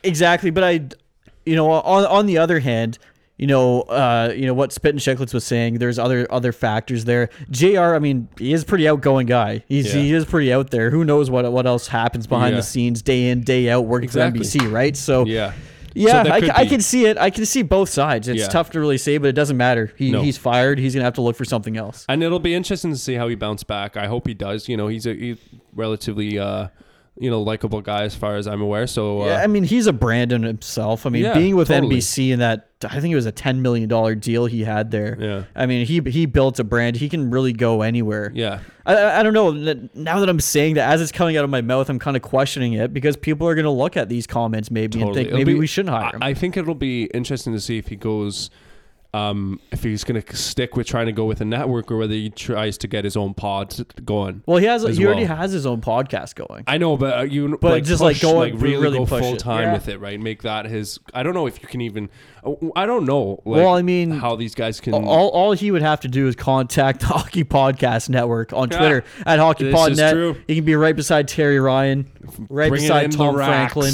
[0.04, 0.80] Exactly, but I,
[1.46, 2.98] you know, on on the other hand.
[3.38, 5.78] You know, uh, you know what Spittin' Chicklets was saying.
[5.78, 7.28] There's other other factors there.
[7.50, 7.80] Jr.
[7.94, 9.64] I mean, he is a pretty outgoing guy.
[9.66, 10.00] He's Yeah.
[10.00, 10.90] he is pretty out there.
[10.90, 12.60] Who knows what what else happens behind Yeah.
[12.60, 14.44] the scenes, day in day out, working Exactly.
[14.44, 14.96] for NBC, right?
[14.96, 15.54] So Yeah.
[15.94, 17.18] Yeah, So I, I can see it.
[17.18, 18.28] I can see both sides.
[18.28, 18.48] It's Yeah.
[18.48, 19.92] tough to really say, but it doesn't matter.
[19.96, 20.22] He, No.
[20.22, 20.78] He's fired.
[20.78, 22.04] He's gonna have to look for something else.
[22.08, 23.96] and it'll be interesting to see how he bounced back.
[23.96, 24.68] I hope he does.
[24.68, 25.38] You know, he's a he's
[25.74, 26.68] relatively uh,
[27.18, 28.86] you know likable guy as far as I'm aware.
[28.86, 31.04] So uh, Yeah, I mean, he's a brand in himself.
[31.06, 31.96] I mean, Yeah, being with totally.
[31.98, 35.16] NBC and that, I think it was a ten million dollar deal he had there.
[35.20, 35.44] Yeah.
[35.54, 36.96] I mean, he he built a brand.
[36.96, 38.32] He can really go anywhere.
[38.34, 39.50] yeah, I- I, don't know.
[39.94, 42.22] Now that I'm saying that, as it's coming out of my mouth, I'm kind of
[42.22, 45.38] questioning it because people are going to look at these comments maybe and think It'll
[45.38, 46.22] maybe be- we shouldn't hire him.
[46.22, 48.50] I, I think it'll be interesting to see if he goes.
[49.14, 52.30] Um, if he's gonna stick with trying to go with a network or whether he
[52.30, 54.42] tries to get his own pod going.
[54.46, 54.86] well, he has.
[54.86, 56.64] as He already has his own podcast going.
[56.66, 59.04] I know, but uh, you But like just, like, push, go- like really, really go
[59.04, 59.08] it.
[59.20, 59.72] full time Yeah.
[59.74, 60.18] with it, right?
[60.18, 60.98] Make that his.
[61.12, 62.08] I don't know if you can even.
[62.42, 63.42] uh, I don't know.
[63.44, 64.94] Like, Well, I mean, how these guys can.
[64.94, 68.78] All, all he would have to do is contact the Hockey Podcast Network on Yeah.
[68.78, 70.42] Twitter at This is HockeyPodNet.
[70.46, 72.10] He can be right beside Terry Ryan,
[72.48, 73.34] right Bring beside Tom.
[73.34, 73.92] Franklin,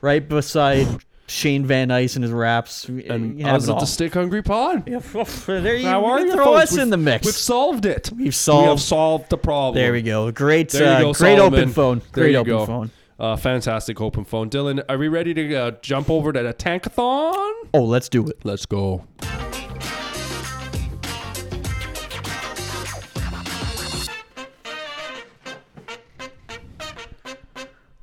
[0.00, 0.86] right beside
[1.30, 2.86] Shane Van Ice and his raps.
[2.88, 4.82] and You have us it at the Stick Hungry Pod.
[4.90, 4.98] Yeah,
[5.46, 6.32] there you, How you are you?
[6.32, 6.62] Throw folks?
[6.64, 7.26] us in We've- the mix.
[7.26, 8.10] We've solved it.
[8.10, 8.82] We've We have solved.
[8.82, 9.76] solved the problem.
[9.76, 10.30] There we go.
[10.32, 11.98] Great, uh, go, great open phone.
[12.12, 12.66] There Great you open go.
[12.66, 12.90] phone.
[13.18, 14.50] Uh, fantastic open phone.
[14.50, 17.52] Dylan, are we ready to uh, jump over to the tankathon?
[17.74, 18.38] Oh, let's do it.
[18.44, 19.04] Let's go.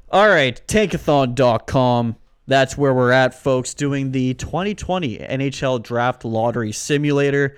[0.10, 2.16] All right, tankathon.com.
[2.48, 7.58] That's where we're at, folks, doing the 2020 NHL Draft Lottery Simulator.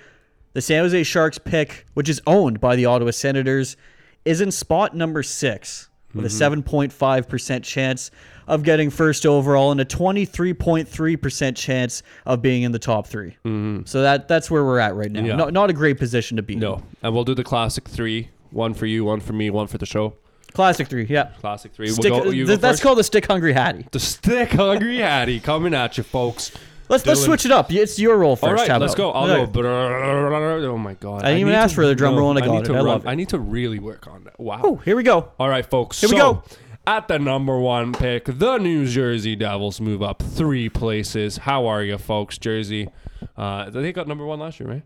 [0.53, 3.77] The San Jose Sharks pick, which is owned by the Ottawa Senators,
[4.25, 6.59] is in spot number six with a mm-hmm.
[6.61, 8.09] 7.5% chance
[8.47, 13.81] of getting first overall and a 23.3% chance of being in the top 3 mm-hmm.
[13.85, 15.21] So that that's where we're at right now.
[15.21, 15.35] Yeah.
[15.35, 16.59] Not, not a great position to be in.
[16.59, 18.29] No, and we'll do the classic three.
[18.49, 20.15] One for you, one for me, one for the show.
[20.53, 21.29] Classic three, yeah.
[21.39, 21.87] Classic three.
[21.89, 22.83] Stick, we'll go, you th- go that's first?
[22.83, 23.85] called the Stick Hungry Hattie.
[23.91, 26.51] the stick hungry Hattie coming at you, folks.
[26.89, 27.25] Let's let's Dylan.
[27.25, 27.71] switch it up.
[27.71, 28.47] It's your role first.
[28.49, 29.19] All right, How let's about- go.
[29.33, 30.69] I'll go.
[30.71, 31.21] Oh my god!
[31.23, 32.65] I didn't even need ask for the drum roll and I got need it.
[32.65, 33.09] to I love it.
[33.09, 34.39] I need to really work on that.
[34.39, 34.61] Wow.
[34.63, 35.31] Oh, here we go.
[35.39, 36.01] All right, folks.
[36.01, 36.43] Here we go.
[36.87, 41.37] At the number one pick, the New Jersey Devils move up three places.
[41.37, 42.39] How are you, folks?
[42.39, 42.89] Jersey.
[43.37, 44.83] Uh, they got number one last year, right?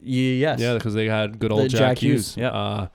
[0.00, 0.60] Yes.
[0.60, 2.34] Yeah, because they had good old Jack, Jack Hughes.
[2.34, 2.48] Hughes, yeah.
[2.50, 2.86] Uh,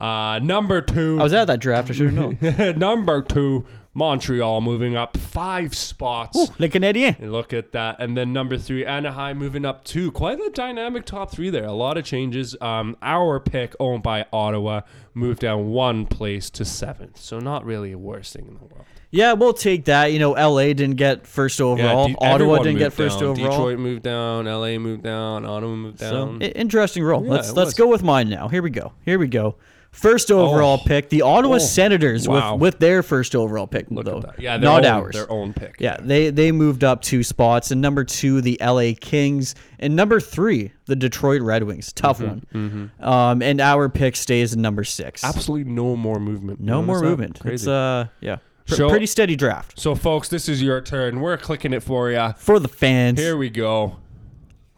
[0.00, 1.18] uh, number two.
[1.20, 1.90] I was at that draft.
[1.90, 2.78] I should have known.
[2.78, 6.38] number two, Montreal moving up five spots.
[6.38, 7.16] Ooh, Le Canadien.
[7.20, 8.00] Look at that.
[8.00, 10.12] And then number three, Anaheim moving up two.
[10.12, 11.64] Quite a dynamic top three there.
[11.64, 12.56] A lot of changes.
[12.60, 14.82] Um, our pick, owned by Ottawa,
[15.14, 17.18] moved down one place to seventh.
[17.18, 18.84] So not really a worst thing in the world.
[19.10, 20.12] Yeah, we'll take that.
[20.12, 22.08] You know, LA didn't get first overall.
[22.08, 23.30] De- Ottawa didn't get first down.
[23.30, 23.50] overall.
[23.50, 24.44] Detroit moved down.
[24.44, 25.46] LA moved down.
[25.46, 26.42] Ottawa moved down.
[26.42, 27.24] i- interesting role.
[27.24, 27.74] Yeah, let's let's was.
[27.74, 28.48] go with mine now.
[28.48, 28.92] Here we go.
[29.04, 29.56] Here we go.
[29.90, 30.86] First overall Oh.
[30.86, 31.58] pick, the Ottawa Oh.
[31.58, 32.54] Senators Wow.
[32.54, 34.22] with with their first overall pick Look though.
[34.38, 35.14] Yeah, not own, ours.
[35.14, 35.76] Their own pick.
[35.80, 37.70] Yeah, they they moved up two spots.
[37.70, 39.54] And number two, the LA Kings.
[39.80, 41.92] And number three, the Detroit Red Wings.
[41.92, 42.90] Tough one.
[43.00, 45.24] Um, and our pick stays in number six.
[45.24, 46.60] Absolutely no more movement.
[46.60, 47.40] No more movement.
[47.40, 47.54] Crazy.
[47.54, 48.36] It's uh yeah.
[48.66, 51.20] Pr- So- pretty steady draft So, folks, this is your turn.
[51.20, 52.34] We're clicking it for you.
[52.36, 53.18] for the fans.
[53.18, 53.96] Here we go.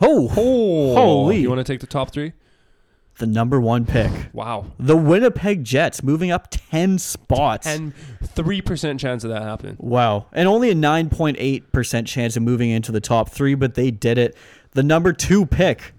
[0.01, 1.39] oh, Oh, holy!
[1.41, 2.33] You want to take the top three?
[3.21, 4.67] The number one pick, Wow.
[4.79, 7.67] the Winnipeg Jets, moving up ten spots.
[7.67, 7.95] And
[8.35, 9.77] 3% chance of that happening.
[9.79, 10.27] Wow.
[10.33, 14.37] And only a 9.8% chance of moving into the top three, but they did it.
[14.73, 15.93] The number two pick.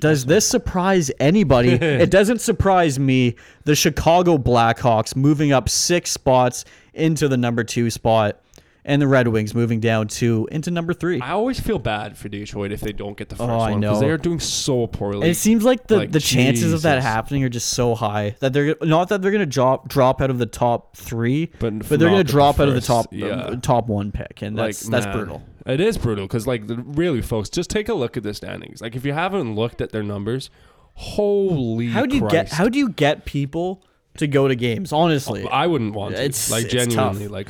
[0.00, 1.70] Does this surprise anybody?
[1.72, 3.34] it doesn't surprise me.
[3.64, 8.40] The Chicago Blackhawks moving up six spots into the number two spot,
[8.88, 11.20] and the Red Wings moving down to into number three.
[11.20, 14.00] I always feel bad for Detroit if they don't get the first Oh, one because
[14.00, 15.20] they are doing so poorly.
[15.20, 18.34] And it seems like the, Like, the chances of that happening are just so high
[18.40, 21.80] that they're not that they're going to drop drop out of the top three, But
[21.80, 23.26] but, they're going to drop out of the top yeah.
[23.26, 25.42] uh, top one pick, and that's like that's man, brutal.
[25.66, 28.80] It is brutal because, like, really, folks, just take a look at the standings.
[28.80, 30.48] Like, if you haven't looked at their numbers,
[30.94, 33.84] holy How do you get how do you get people
[34.16, 34.94] to go to games?
[34.94, 36.22] Honestly, I wouldn't want to.
[36.22, 37.32] It's- like it's genuinely, tough.
[37.32, 37.48] like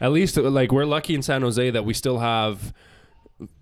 [0.00, 2.72] at least like we're lucky in San Jose that we still have,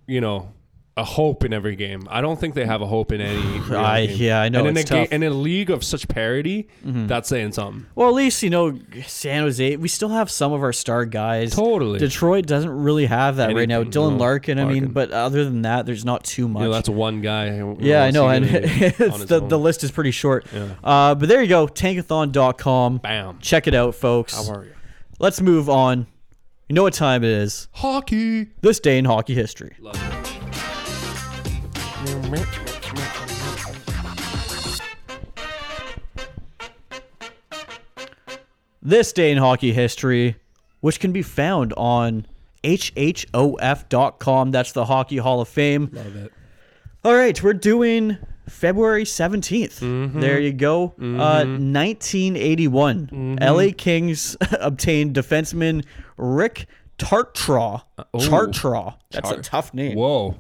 [0.06, 0.52] you know,
[0.98, 2.08] a hope in every game.
[2.10, 3.38] I don't think they have a hope in any.
[3.76, 4.16] I- game.
[4.18, 5.04] yeah, I know, And in it's a tough.
[5.08, 5.14] Mm-hmm.
[5.14, 7.84] in a league of such parity, that's saying something.
[7.94, 9.76] well, at least you know San Jose.
[9.76, 11.54] We still have some of our star guys.
[11.54, 11.98] Totally.
[11.98, 13.82] Detroit doesn't really have that right now.
[13.82, 16.62] Dylan no, Larkin, I mean, but other than that, there's not too much.
[16.62, 17.62] You know, that's one guy.
[17.78, 19.48] Yeah, I know, and gonna do on it's the, own?
[19.48, 20.46] the list is pretty short.
[20.50, 20.68] Yeah.
[20.82, 22.98] Uh, but there you go, tankathon.com.
[22.98, 23.38] Bam.
[23.40, 24.34] Check it out, folks.
[24.34, 24.72] How are you?
[25.18, 26.06] Let's move on.
[26.68, 27.68] You know what time it is?
[27.74, 28.48] Hockey.
[28.60, 29.76] This day in hockey history.
[38.82, 40.34] This day in hockey history,
[40.80, 42.26] which can be found on
[42.64, 44.50] hhof.com.
[44.50, 45.90] That's the Hockey Hall of Fame.
[45.92, 46.32] Love it.
[47.04, 49.80] All right, we're doing February 17th.
[49.80, 50.20] Mm-hmm.
[50.20, 50.94] There you go.
[51.00, 53.06] Uh, 1981.
[53.06, 53.42] Mm-hmm.
[53.42, 55.84] LA Kings obtained defenseman
[56.16, 56.66] Rick
[56.98, 57.82] Tartraw.
[57.98, 58.18] ooh.
[58.18, 58.94] Chartraw.
[59.10, 59.96] That's a tough name.
[59.96, 60.36] Whoa.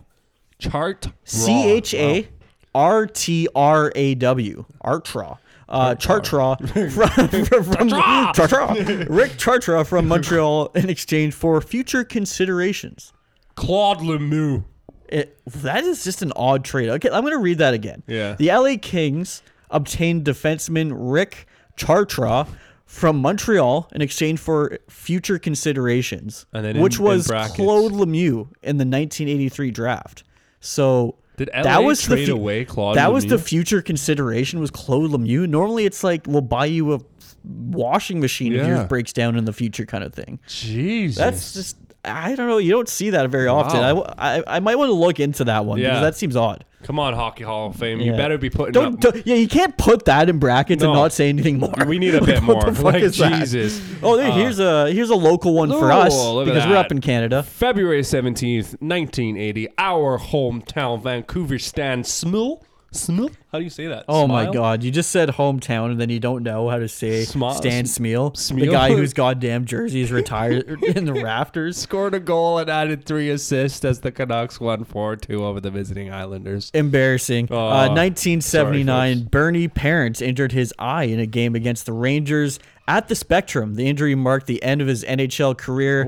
[0.58, 1.08] Chart.
[1.24, 2.28] C H A
[2.74, 4.64] R T R A W.
[4.80, 5.38] Artraw.
[5.68, 6.56] Uh, Chartraw
[6.92, 9.06] from, from, from Chartraw.
[9.10, 13.12] Rick Chartraw from Montreal in exchange for future considerations.
[13.56, 14.64] Claude Lemieux.
[15.08, 16.88] It, that is just an odd trade.
[16.88, 18.02] Okay, I'm going to read that again.
[18.06, 18.34] Yeah.
[18.34, 22.48] The LA Kings obtained defenseman Rick Chartra
[22.84, 27.26] from Montreal in exchange for future considerations, And then in- which was.
[27.26, 30.22] Claude Lemieux in the 1983 draft.
[30.60, 34.60] So Did LA that was trade the fu- away Claude That was the future consideration
[34.60, 35.48] was Claude Lemieux.
[35.48, 37.00] Normally, it's like we'll buy you a
[37.44, 40.38] washing machine if yours breaks down in the future, kind of thing.
[40.48, 41.16] Jesus.
[41.18, 42.58] That's just I don't know.
[42.58, 43.80] You don't see that very often.
[43.80, 44.14] I, Wow.
[44.16, 45.88] I, I might want to look into that one Yeah.
[45.90, 46.64] because that seems odd.
[46.82, 47.98] Come on, Hockey Hall of Fame.
[48.00, 48.16] You Yeah.
[48.16, 49.12] better be putting Don't, up.
[49.14, 51.00] don't- yeah, you can't put that in brackets and No.
[51.02, 51.74] not say anything more.
[51.86, 52.74] We need a bit What the more.
[52.74, 53.40] fuck Like, is that?
[53.40, 53.80] Jesus.
[54.02, 56.66] Oh, there- Uh, here's a here's a local one for Oh, us look at because
[56.68, 56.86] we're that.
[56.86, 57.42] up in Canada.
[57.42, 62.60] February 17th, 1980, our hometown Vancouver Stan Smil.
[62.96, 63.32] Smil?
[63.52, 64.04] How do you say that?
[64.08, 64.82] Oh my God!
[64.82, 68.34] You just said hometown and then you don't know how to say Sma- Stan Smeal,
[68.54, 71.76] the guy whose goddamn jersey is retired in the rafters.
[71.76, 75.70] Scored a goal and added three assists as the Canucks won 4 2 over the
[75.70, 76.70] visiting Islanders.
[76.74, 77.48] Embarrassing.
[77.50, 79.28] Oh, uh, 1979, sorry.
[79.28, 83.74] Bernie Parent injured his eye in a game against the Rangers at the Spectrum.
[83.74, 86.02] The injury marked the end of his NHL career.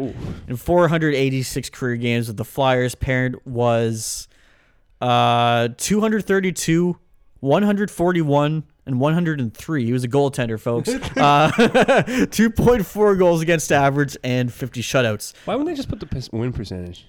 [0.46, 4.28] In 486 career games with the Flyers, Parent was
[5.00, 6.98] uh, 232,
[7.40, 9.84] 141, and 103.
[9.84, 10.88] He was a goaltender, folks.
[11.16, 15.34] uh, 2.4 goals against average and 50 shutouts.
[15.44, 17.06] Why wouldn't they just put the win percentage?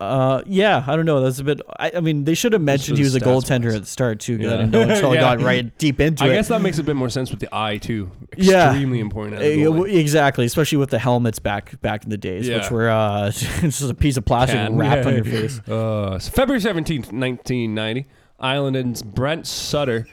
[0.00, 1.20] Uh, yeah, I don't know.
[1.20, 1.60] That's a bit.
[1.78, 4.36] I, I mean, they should have mentioned he was a goaltender at the start too.
[4.36, 4.62] Because I Yeah.
[4.62, 6.34] didn't know until I got right deep into I it.
[6.34, 8.10] guess that makes a bit more sense with the eye, too.
[8.36, 8.70] Yeah.
[8.70, 9.40] Extremely important.
[9.40, 9.76] Uh, yeah, goalie.
[9.76, 12.58] w- exactly, especially with the helmets back back in the days, yeah.
[12.58, 14.76] which were uh, just a piece of plastic Can.
[14.76, 15.60] wrapped on your face.
[15.60, 18.06] Uh, so February 17th, 1990,
[18.40, 20.06] Islanders Brent Sutter.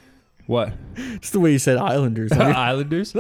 [0.46, 0.74] What?
[0.96, 2.32] It's the way you said Islanders.
[2.32, 3.16] I Islanders?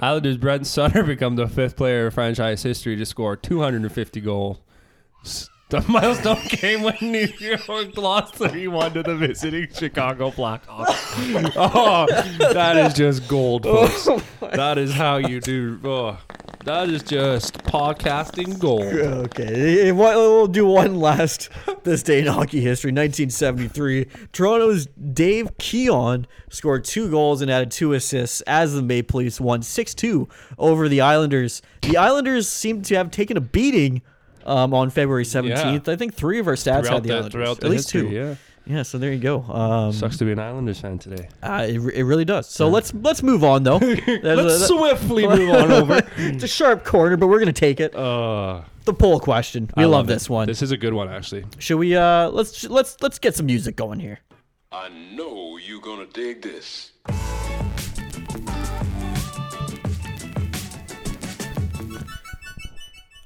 [0.00, 4.58] Islanders Brent Sutter become the fifth player in franchise history to score 250 goals.
[5.72, 11.50] The milestone came when New York lost 3-1 to the visiting Chicago Blackhawks.
[11.56, 12.06] oh,
[12.52, 14.06] that is just gold, folks.
[14.54, 15.80] that is how you do.
[15.82, 16.18] Oh,
[16.66, 18.82] that is just podcasting gold.
[18.82, 21.48] okay, eh, what- we'll do one last
[21.84, 22.90] this day in hockey history.
[22.90, 29.40] 1973, Toronto's Dave Keon scored two goals and added two assists as the Maple Leafs
[29.40, 31.62] won 6-2 over the Islanders.
[31.80, 34.02] The Islanders seem to have taken a beating
[34.46, 35.88] um, on February 17th.
[35.88, 37.32] I think three of our stats Throughout had the the- Islanders.
[37.32, 38.14] throughout At least history, two.
[38.14, 38.34] yeah.
[38.64, 39.42] Yeah, so there you go.
[39.42, 41.28] Um, Sucks to be an Islanders fan today.
[41.42, 42.48] uh, it, it really does.
[42.48, 43.78] So let's let's move on though.
[44.22, 46.00] Let's a- swiftly move on over.
[46.16, 47.92] it's a sharp corner, but we're gonna take it.
[47.92, 49.68] Uh, The poll question.
[49.76, 50.12] We I love, it.
[50.14, 50.46] this one.
[50.46, 51.44] This is a good one, actually.
[51.58, 51.96] Should we?
[51.96, 54.20] Uh, let's let's let's get some music going here.
[54.70, 56.92] I know you're gonna dig this.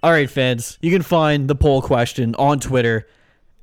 [0.07, 0.79] All right, fans.
[0.81, 3.09] You can find the poll question on Twitter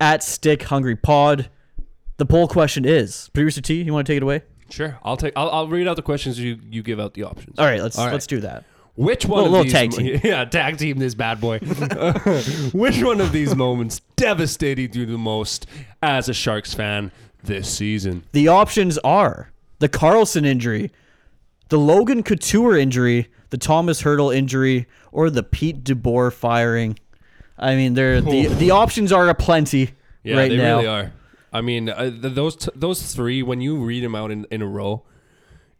[0.01, 1.49] at Stick Hungry Pod.
[2.17, 4.41] The poll question is: Producer T, you want to take it away?
[4.69, 5.31] Sure, I'll take.
[5.37, 6.37] I'll, I'll read out the questions.
[6.37, 7.57] You you give out the options.
[7.57, 8.11] All right, let's All right.
[8.11, 8.65] let's do that.
[8.97, 9.95] Which one Little- of little these?
[9.95, 10.21] tag team.
[10.29, 11.59] Yeah, tag team this bad boy.
[12.73, 15.65] Which one of these moments devastated you the most
[16.01, 18.25] as a Sharks fan this season?
[18.33, 20.91] The options are the Karlsson injury,
[21.69, 26.97] the Logan Couture injury, the Tomas Hertl injury, or the Pete DeBoer firing.
[27.59, 29.91] I mean, they're, the the options are aplenty
[30.23, 30.77] Yeah, right they now.
[30.77, 31.13] really are.
[31.53, 34.63] I mean, uh, th- those t- those three when you read them out in, in
[34.63, 35.03] a row,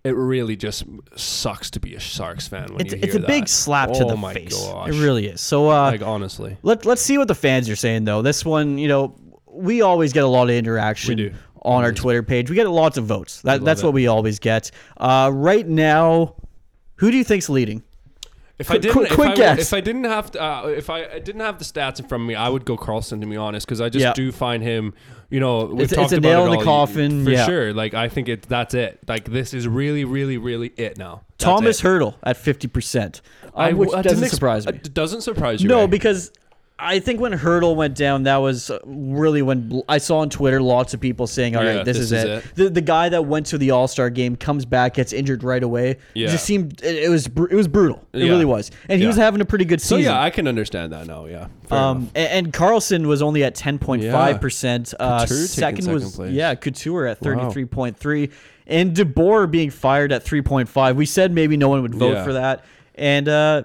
[0.03, 0.83] it really just
[1.15, 3.49] sucks to be a Sharks fan when It's, you it's a hear big that.
[3.49, 4.55] slap to Oh the my face.
[4.55, 4.89] Gosh.
[4.89, 5.41] It really is.
[5.41, 6.57] So uh, like honestly.
[6.61, 8.21] let let's see what the fans are saying though.
[8.21, 9.15] This one, you know,
[9.51, 11.33] we always get a lot of interaction We do.
[11.63, 12.51] on our Twitter page.
[12.51, 13.41] We get lots of votes.
[13.41, 13.85] That, that's it.
[13.85, 14.69] what we always get.
[14.97, 16.35] Uh, right now,
[16.95, 17.83] who do you think's leading?
[18.59, 19.59] If I didn't, quick- if, I, guess.
[19.59, 22.21] if I didn't have, to, uh, if I I didn't have the stats in front
[22.21, 24.13] of me, I would go Karlsson to be honest, because I just Yeah.
[24.13, 24.93] do find him.
[25.31, 27.45] You know, we've It's- it's a about nail it in the coffin, for yeah.
[27.47, 27.73] sure.
[27.73, 28.43] Like I think it.
[28.43, 28.99] That's it.
[29.07, 31.21] Like this is really, really, really it now.
[31.39, 31.83] That's Tomas it.
[31.87, 33.21] Hertl at fifty percent,
[33.55, 34.73] I- which that doesn't ex- surprise me.
[34.73, 35.67] It doesn't surprise you.
[35.69, 35.87] No, Ray.
[35.87, 36.31] because
[36.79, 40.59] I think when Hertl went down, that was uh, really when I saw on Twitter
[40.59, 42.43] lots of people saying, "All right, Yeah, this, this is, is it." it.
[42.55, 45.61] The the guy that went to the All Star game comes back, gets injured right
[45.63, 45.91] away.
[45.91, 46.27] It Yeah.
[46.29, 48.05] just seemed it, it was it was brutal.
[48.11, 48.29] It Yeah.
[48.31, 50.03] really was, and he was having a pretty good season.
[50.03, 51.25] so yeah, I can understand that now.
[51.25, 51.47] Yeah.
[51.69, 52.11] Um, enough.
[52.15, 54.93] a- and, Karlsson was only at ten point five percent.
[54.99, 56.33] Uh, second was place.
[56.33, 58.31] yeah, Couture at thirty three point three,
[58.65, 60.97] and DeBoer being fired at three point five.
[60.97, 63.63] We said maybe no one would vote for that, and uh,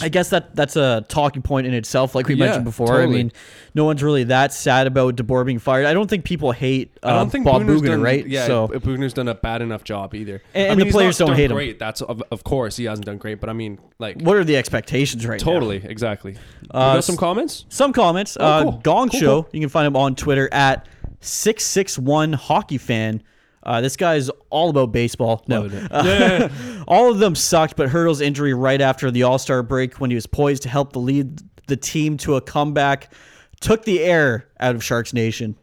[0.00, 3.00] I guess that that's a talking point in itself, like we Yeah, mentioned before.
[3.00, 3.32] I mean,
[3.74, 5.86] no one's really that sad about DeBoer being fired.
[5.86, 8.24] I don't think people hate uh, I don't think Bob Boughner's right?
[8.24, 10.40] Yeah, so Boughner's done a bad enough job either.
[10.54, 11.56] And- I mean, the players don't hate him.
[11.56, 11.80] Great.
[11.80, 14.56] That's of, of course he hasn't done great, but I mean, like what are the
[14.56, 15.52] expectations right now?
[15.52, 16.36] totally, exactly.
[16.70, 17.64] Uh, you got some comments?
[17.68, 18.36] Some comments.
[18.36, 18.80] uh, Oh, cool.
[18.82, 19.42] Gong Cool, Show.
[19.42, 19.50] cool.
[19.52, 20.86] You can find him on Twitter at
[21.20, 23.22] six six one hockey fan.
[23.62, 25.44] Uh, this guy is all about baseball.
[25.46, 26.48] No, Uh,
[26.88, 30.14] all of them sucked, but Hertl's injury right after the All Star break, when he
[30.14, 33.12] was poised to help the lead the team to a comeback,
[33.60, 35.56] took the air out of Sharks Nation.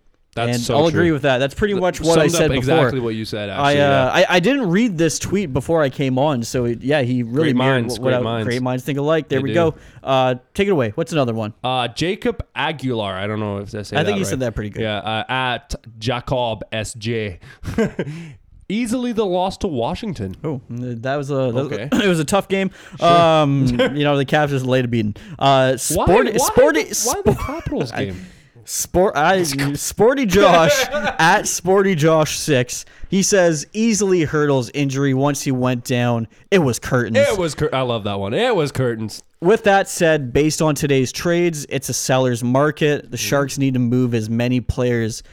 [0.46, 1.00] That's and so I'll true.
[1.00, 1.38] agree with that.
[1.40, 2.58] That's pretty much what I said before.
[2.58, 3.50] exactly what you said.
[3.50, 4.12] I, uh, yeah.
[4.14, 7.54] I I didn't read this tweet before I came on, so it, yeah, he really
[7.54, 8.46] Great minds, what, what great I- minds.
[8.48, 9.28] great minds think alike.
[9.30, 9.54] There They we do.
[9.56, 9.76] go.
[10.04, 10.92] Uh, take it away.
[10.96, 11.54] What's another one?
[11.64, 13.14] Uh, Jacob Aguilar.
[13.14, 14.82] I don't know if I say I think that you said that pretty good.
[14.84, 17.40] Yeah, uh, at Jacob SJ.
[18.72, 20.36] Easily the loss to Washington.
[20.44, 21.90] Oh, that was a that Okay.
[22.06, 22.70] it was a tough game.
[23.00, 25.16] Um, you know the Cavs just laid a beating.
[25.40, 28.24] Uh, sporty, sporty, why the Capitals game?
[28.70, 29.18] Sport.
[29.18, 32.86] I sporty Josh at sporty Josh six.
[33.10, 36.28] He says easily Hertl's injury once he went down.
[36.52, 37.18] It was curtains.
[37.18, 37.56] It was.
[37.56, 38.36] Cur- I love that one.
[38.36, 39.24] It was curtains.
[39.42, 43.10] With that said, based on today's trades, it's a seller's market.
[43.10, 45.24] The Sharks need to move as many players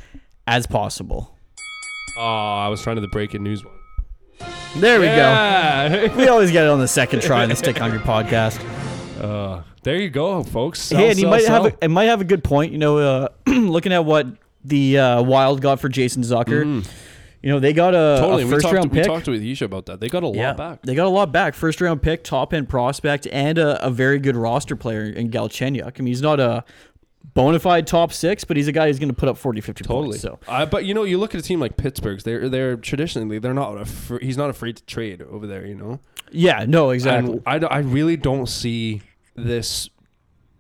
[0.47, 1.37] as possible.
[2.17, 3.75] Oh, I was trying to the breaking news one.
[4.77, 6.17] There we go.
[6.17, 8.61] We always get it on the second try in the Stick Hungry podcast.
[9.23, 10.81] uh, there you go, folks.
[10.81, 11.63] Sell, hey, and he might sell.
[11.63, 12.73] have a, it might have a good point.
[12.73, 14.27] You know, uh, looking at what
[14.65, 16.85] the uh, Wild got for Jason Zucker,
[17.41, 18.43] you know they got a, totally.
[18.43, 18.75] a we first talked.
[18.75, 19.07] round we pick.
[19.07, 20.01] talked with Yisha about that.
[20.01, 20.83] They got a lot yeah, back.
[20.83, 21.55] they got a lot back.
[21.55, 25.85] First round pick, top end prospect, and a, a very good roster player in Galchenyuk.
[25.87, 26.65] I mean, he's not a
[27.23, 29.85] bona fide top six, but he's a guy who's going to put up 40, 50
[29.85, 30.09] Totally.
[30.09, 30.23] points.
[30.23, 32.25] So Uh, but you know, you look at a team like Pittsburgh's.
[32.25, 33.87] They're they're traditionally they're not.
[34.21, 35.65] He's not afraid to trade over there.
[35.65, 36.01] You know.
[36.33, 37.41] yeah, no, exactly.
[37.47, 39.03] And I really don't see
[39.37, 39.89] this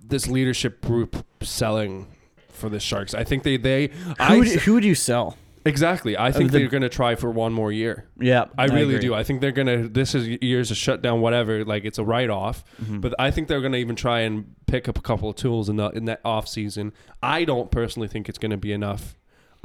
[0.04, 2.06] this leadership group selling
[2.48, 3.12] for the Sharks.
[3.14, 5.36] I think they they who s- would, who would you sell?
[5.64, 6.16] exactly.
[6.16, 8.06] I think the- they're going to try for one more year.
[8.20, 9.08] Yeah, I really agree.
[9.08, 9.14] do.
[9.14, 9.88] I think they're gonna.
[9.88, 11.64] This is years of shutdown, whatever.
[11.64, 13.00] Like it's a write off, Mm-hmm.
[13.00, 15.76] but I think they're gonna even try and pick up a couple of tools in
[15.76, 16.92] the in that off season.
[17.22, 19.16] I don't personally think it's gonna be enough.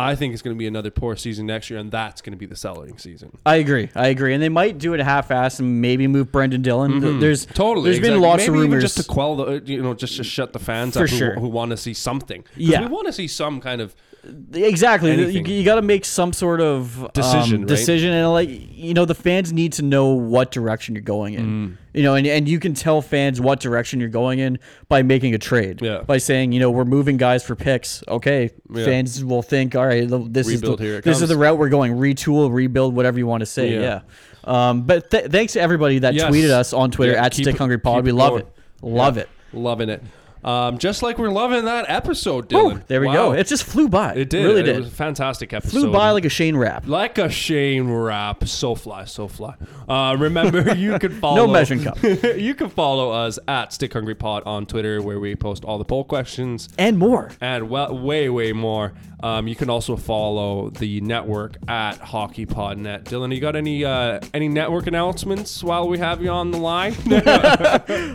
[0.01, 2.55] I think it's gonna be another poor season next year, and that's gonna be the
[2.55, 3.37] selling season.
[3.45, 3.89] I agree.
[3.95, 7.19] I agree, and they might do it half-ass and maybe move Brendan Dillon.
[7.19, 7.53] There's Mm-hmm.
[7.53, 7.91] Totally.
[7.91, 8.83] There's been lots Maybe of rumors.
[8.83, 11.17] just to quell the, uh, you know, just to shut the fans For up who,
[11.17, 11.33] sure.
[11.35, 12.43] who want to see something.
[12.55, 12.81] Yeah.
[12.81, 13.95] we want to see some kind of
[14.53, 15.15] Exactly.
[15.15, 15.45] You, Anything.
[15.47, 17.67] you got to make some sort of um, Decision, right?
[17.67, 21.45] decision, and like you know, the fans need to know what direction you're going in.
[21.45, 21.77] Mm.
[21.93, 25.33] You know, and, and you can tell fans what direction you're going in by making
[25.33, 25.81] a trade.
[25.81, 26.03] Yeah.
[26.03, 28.03] By saying, you know, we're moving guys for picks.
[28.07, 28.85] Okay, Yeah.
[28.85, 31.93] fans will think, all right, this Rebuild, is the, this is the route we're going.
[31.93, 33.73] Retool, rebuild, whatever you want to say.
[33.73, 34.01] Yeah.
[34.45, 34.69] Yeah.
[34.69, 36.31] Um, but th- thanks to everybody that Yes.
[36.31, 38.05] tweeted us on Twitter Yeah, at Stick Hungry Pod.
[38.05, 38.41] We love going.
[38.43, 38.53] it.
[38.83, 39.29] Love it.
[39.53, 40.01] Loving it.
[40.43, 42.87] Um, just like we're loving that episode, Woo, Dylan.
[42.87, 43.13] there we Wow.
[43.13, 43.31] go.
[43.33, 44.13] It just flew by.
[44.15, 44.43] It did.
[44.45, 44.77] Really it did.
[44.79, 45.71] was a fantastic episode.
[45.81, 46.83] flew by like a Shane rap.
[46.87, 48.47] like a Shane rap.
[48.47, 49.55] So fly, so fly.
[49.87, 51.45] Uh, remember, you can follow.
[51.45, 52.01] no measuring cup.
[52.03, 55.85] you can follow us at Stick Hungry Pod on Twitter, where we post all the
[55.85, 57.29] poll questions And more.
[57.39, 58.93] and well, way, way more.
[59.23, 63.03] Um, you can also follow the network at HockeyPodNet.
[63.03, 66.95] Dylan, you got any uh, any network announcements while we have you on the line?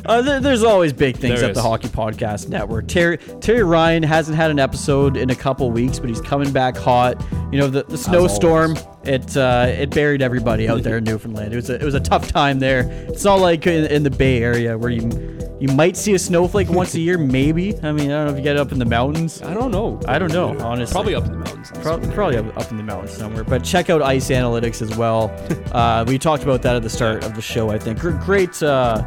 [0.06, 1.66] Uh, there, there's always big things There at the is.
[1.66, 2.88] Hockey Podcast Network.
[2.88, 6.76] Terry Terry Ryan hasn't had an episode in a couple weeks, but he's coming back
[6.76, 7.22] hot.
[7.52, 11.52] You know, the, the snowstorm it uh, it buried everybody out there in Newfoundland.
[11.52, 12.88] It was a, it was a tough time there.
[13.08, 16.68] It's not like in, in the Bay Area where you you might see a snowflake
[16.68, 17.74] once a year, maybe.
[17.82, 19.40] I mean, I don't know if you get up in the mountains.
[19.40, 19.98] I don't know.
[20.06, 20.92] I don't know, honestly.
[20.92, 21.70] Probably up in the mountains.
[21.80, 23.42] Pro- probably up, up in the mountains somewhere.
[23.42, 25.34] But check out Ice Analytics as well.
[25.76, 27.68] Uh, we talked about that at the start of the show.
[27.68, 29.02] I think great, uh,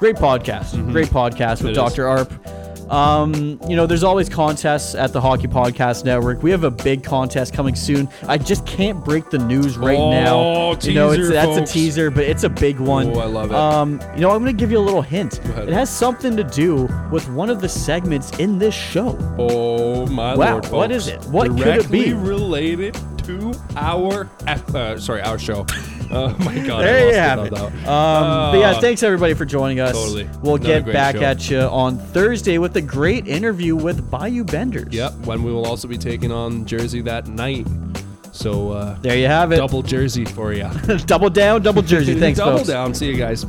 [0.00, 0.90] great podcast.
[0.90, 1.68] Great podcast with Mm-hmm.
[1.68, 1.76] It is.
[1.76, 2.08] Dr.
[2.08, 2.32] Arp.
[2.90, 6.42] Um, you know, there's always contests at the Hockey Podcast Network.
[6.42, 8.08] We have a big contest coming soon.
[8.26, 10.70] I just can't break the news right Oh, now.
[10.82, 11.70] you know, it's teaser, that's folks.
[11.70, 13.16] a teaser, but it's a big one.
[13.16, 13.56] Oh, I love it.
[13.56, 15.38] Um, you know, I'm gonna give you a little hint.
[15.58, 19.16] It has something to do with one of the segments in this show.
[19.38, 20.64] Oh my Wow, lord!
[20.72, 20.94] what folks.
[20.94, 21.24] is it?
[21.26, 22.12] What could it be?
[22.12, 25.64] Related to our uh, sorry our show.
[26.12, 26.80] Oh my god!
[26.80, 27.52] I There you have it.
[27.54, 29.92] Um, but yeah, Uh, thanks everybody for joining us.
[29.92, 30.28] Totally.
[30.42, 31.22] We'll Another get back show.
[31.22, 34.92] at you on Thursday with a great interview with Bayou Benders.
[34.92, 35.12] Yep.
[35.24, 37.66] When we will also be taking on Jersey that night.
[38.32, 39.56] So uh, There you have it.
[39.58, 40.68] double Jersey for you.
[41.06, 42.14] double down, double jersey.
[42.18, 42.46] Thanks, folks.
[42.46, 42.68] double folks.
[42.68, 42.94] down.
[42.94, 43.44] See you guys.